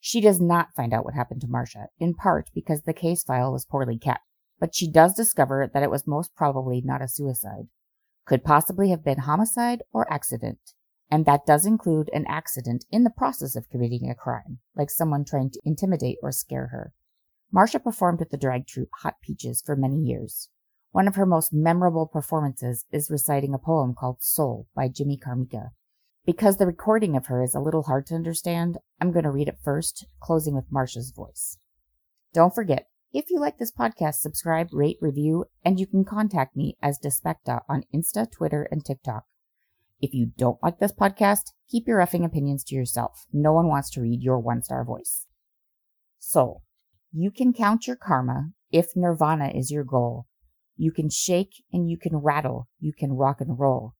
She 0.00 0.20
does 0.20 0.40
not 0.40 0.74
find 0.74 0.94
out 0.94 1.04
what 1.04 1.14
happened 1.14 1.42
to 1.42 1.46
Marsha, 1.46 1.86
in 1.98 2.14
part 2.14 2.50
because 2.54 2.82
the 2.82 2.94
case 2.94 3.22
file 3.22 3.52
was 3.52 3.66
poorly 3.66 3.98
kept, 3.98 4.22
but 4.60 4.74
she 4.74 4.88
does 4.88 5.14
discover 5.14 5.68
that 5.72 5.82
it 5.82 5.90
was 5.90 6.06
most 6.06 6.36
probably 6.36 6.82
not 6.84 7.02
a 7.02 7.08
suicide. 7.08 7.68
Could 8.26 8.44
possibly 8.44 8.90
have 8.90 9.02
been 9.02 9.20
homicide 9.20 9.82
or 9.92 10.12
accident. 10.12 10.60
And 11.10 11.26
that 11.26 11.46
does 11.46 11.66
include 11.66 12.08
an 12.12 12.26
accident 12.28 12.84
in 12.90 13.02
the 13.02 13.10
process 13.10 13.56
of 13.56 13.68
committing 13.68 14.08
a 14.08 14.14
crime, 14.14 14.58
like 14.76 14.90
someone 14.90 15.24
trying 15.24 15.50
to 15.50 15.60
intimidate 15.64 16.18
or 16.22 16.30
scare 16.30 16.68
her. 16.68 16.92
Marsha 17.52 17.82
performed 17.82 18.20
with 18.20 18.30
the 18.30 18.36
drag 18.36 18.68
troupe 18.68 18.90
Hot 19.00 19.14
Peaches 19.20 19.60
for 19.64 19.74
many 19.74 19.96
years. 19.96 20.50
One 20.92 21.08
of 21.08 21.16
her 21.16 21.26
most 21.26 21.52
memorable 21.52 22.06
performances 22.06 22.84
is 22.92 23.10
reciting 23.10 23.54
a 23.54 23.58
poem 23.58 23.94
called 23.94 24.22
Soul 24.22 24.68
by 24.74 24.88
Jimmy 24.88 25.16
Camicia. 25.16 25.72
Because 26.26 26.58
the 26.58 26.66
recording 26.66 27.16
of 27.16 27.26
her 27.26 27.42
is 27.42 27.54
a 27.54 27.60
little 27.60 27.84
hard 27.84 28.06
to 28.06 28.14
understand, 28.14 28.78
I'm 29.00 29.10
going 29.10 29.24
to 29.24 29.30
read 29.30 29.48
it 29.48 29.58
first, 29.64 30.06
closing 30.20 30.54
with 30.54 30.70
Marsha's 30.70 31.10
voice. 31.10 31.58
Don't 32.32 32.54
forget, 32.54 32.89
if 33.12 33.30
you 33.30 33.40
like 33.40 33.58
this 33.58 33.72
podcast, 33.72 34.16
subscribe, 34.16 34.68
rate, 34.72 34.98
review, 35.00 35.46
and 35.64 35.80
you 35.80 35.86
can 35.86 36.04
contact 36.04 36.56
me 36.56 36.76
as 36.80 36.98
Despecta 36.98 37.60
on 37.68 37.84
Insta, 37.94 38.30
Twitter, 38.30 38.68
and 38.70 38.84
TikTok. 38.84 39.24
If 40.00 40.14
you 40.14 40.32
don't 40.38 40.62
like 40.62 40.78
this 40.78 40.92
podcast, 40.92 41.52
keep 41.68 41.86
your 41.86 41.98
effing 41.98 42.24
opinions 42.24 42.64
to 42.64 42.74
yourself. 42.74 43.26
No 43.32 43.52
one 43.52 43.66
wants 43.66 43.90
to 43.90 44.00
read 44.00 44.22
your 44.22 44.38
one 44.38 44.62
star 44.62 44.84
voice. 44.84 45.26
Soul. 46.18 46.62
You 47.12 47.30
can 47.30 47.52
count 47.52 47.86
your 47.86 47.96
karma 47.96 48.50
if 48.70 48.94
nirvana 48.94 49.50
is 49.54 49.70
your 49.70 49.84
goal. 49.84 50.26
You 50.76 50.92
can 50.92 51.10
shake 51.10 51.64
and 51.72 51.90
you 51.90 51.98
can 51.98 52.16
rattle. 52.16 52.68
You 52.78 52.92
can 52.92 53.12
rock 53.12 53.40
and 53.40 53.58
roll. 53.58 53.94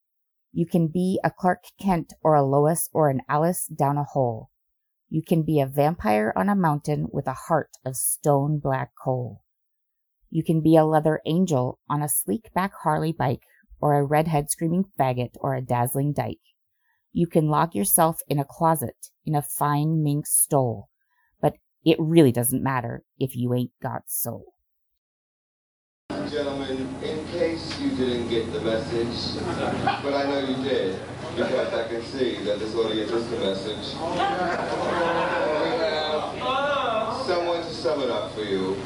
You 0.52 0.66
can 0.66 0.86
be 0.86 1.20
a 1.22 1.30
Clark 1.30 1.64
Kent 1.80 2.12
or 2.22 2.34
a 2.34 2.44
Lois 2.44 2.88
or 2.92 3.10
an 3.10 3.22
Alice 3.28 3.66
down 3.66 3.98
a 3.98 4.04
hole. 4.04 4.50
You 5.12 5.22
can 5.26 5.42
be 5.42 5.58
a 5.58 5.66
vampire 5.66 6.32
on 6.36 6.48
a 6.48 6.54
mountain 6.54 7.08
with 7.10 7.26
a 7.26 7.32
heart 7.32 7.70
of 7.84 7.96
stone 7.96 8.60
black 8.60 8.92
coal. 8.94 9.42
You 10.30 10.44
can 10.44 10.60
be 10.60 10.76
a 10.76 10.84
leather 10.84 11.20
angel 11.26 11.80
on 11.90 12.00
a 12.00 12.08
sleek 12.08 12.54
back 12.54 12.72
Harley 12.84 13.10
bike 13.10 13.42
or 13.80 13.98
a 13.98 14.04
redhead 14.04 14.52
screaming 14.52 14.84
faggot 14.96 15.30
or 15.40 15.56
a 15.56 15.62
dazzling 15.62 16.12
dyke. 16.12 16.38
You 17.12 17.26
can 17.26 17.48
lock 17.48 17.74
yourself 17.74 18.20
in 18.28 18.38
a 18.38 18.44
closet 18.44 19.08
in 19.26 19.34
a 19.34 19.42
fine 19.42 20.04
mink 20.04 20.28
stole, 20.28 20.88
but 21.40 21.54
it 21.84 21.96
really 21.98 22.30
doesn't 22.30 22.62
matter 22.62 23.02
if 23.18 23.34
you 23.34 23.52
ain't 23.52 23.72
got 23.82 24.02
soul. 24.06 24.54
Gentlemen, 26.30 26.86
in 27.02 27.26
case 27.32 27.80
you 27.80 27.90
didn't 27.90 28.28
get 28.28 28.52
the 28.52 28.60
message, 28.60 29.42
but 30.04 30.14
I 30.14 30.24
know 30.26 30.38
you 30.38 30.62
did, 30.62 31.00
because 31.36 31.72
I 31.74 31.88
can 31.88 32.02
see 32.02 32.36
that 32.44 32.58
this 32.58 32.74
audience 32.74 33.10
is 33.10 33.30
the 33.30 33.38
message. 33.38 33.94
We 33.94 34.18
have 35.78 37.26
someone 37.26 37.62
to 37.62 37.72
sum 37.72 38.02
it 38.02 38.10
up 38.10 38.32
for 38.32 38.42
you, 38.42 38.76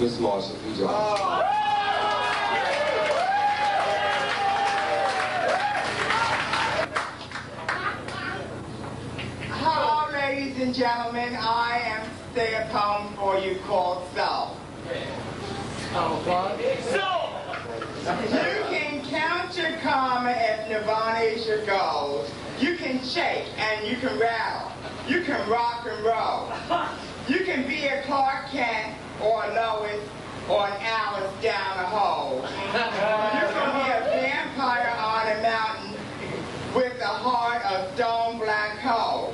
Miss 0.00 0.18
Marsha 0.18 0.54
P. 0.62 0.78
Johnson. 0.78 1.46
Hello, 9.50 10.12
ladies 10.12 10.60
and 10.62 10.74
gentlemen. 10.74 11.36
I 11.38 11.80
am 11.84 12.06
stay 12.32 12.54
at 12.54 12.68
home 12.70 13.14
for 13.16 13.38
you 13.38 13.58
called 13.66 14.06
Self. 14.14 14.56
So, 15.92 16.02
you 16.02 16.14
can 16.16 16.24
count 16.28 16.60
your 16.60 16.64
karma 18.06 18.22
if 18.22 18.55
Your 21.46 21.64
goal. 21.64 22.24
You 22.58 22.76
can 22.76 23.00
shake 23.04 23.46
and 23.56 23.86
you 23.86 23.96
can 23.96 24.18
rattle. 24.18 24.72
You 25.06 25.20
can 25.22 25.48
rock 25.48 25.86
and 25.88 26.04
roll. 26.04 26.50
You 27.28 27.44
can 27.44 27.68
be 27.68 27.84
a 27.86 28.02
Clark 28.02 28.48
Kent 28.50 28.96
or 29.22 29.44
a 29.44 29.54
Lois 29.54 30.00
or 30.48 30.66
an 30.66 30.72
Alice 30.80 31.30
down 31.42 31.78
a 31.78 31.86
hole. 31.86 32.42
You 32.42 33.46
can 33.52 33.84
be 33.84 33.90
a 33.92 34.00
vampire 34.10 34.92
on 34.98 35.26
a 35.36 35.42
mountain 35.42 35.94
with 36.74 37.00
a 37.00 37.06
heart 37.06 37.64
of 37.66 37.94
stone 37.94 38.38
black 38.38 38.78
coal. 38.80 39.32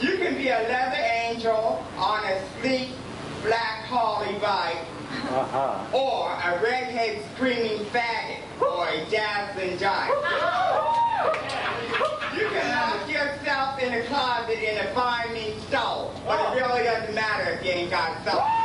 You 0.00 0.18
can 0.18 0.36
be 0.36 0.48
a 0.48 0.60
leather 0.68 1.02
angel 1.24 1.84
on 1.96 2.24
a 2.24 2.40
sleek 2.60 2.90
black 3.42 3.84
Harley 3.86 4.38
bike 4.38 4.78
Uh-huh. 5.30 5.96
or 5.96 6.30
a 6.32 6.62
redhead 6.62 7.22
screaming 7.34 7.84
faggot, 7.86 8.40
or 8.60 8.88
a 8.88 9.04
dazzling 9.10 9.76
dyke. 9.76 10.10
You 12.34 12.48
can 12.48 12.68
lock 12.72 13.08
yourself 13.08 13.78
in 14.72 14.78
a 14.78 14.90
closet 14.92 15.12
in 15.26 15.32
a 15.32 15.32
fine 15.32 15.32
meat 15.34 15.60
stove, 15.68 16.18
but 16.24 16.40
it 16.40 16.62
oh. 16.62 16.68
really 16.68 16.84
doesn't 16.84 17.14
matter 17.14 17.52
if 17.52 17.64
you 17.64 17.70
ain't 17.72 17.90
got 17.90 18.24
soul. 18.24 18.61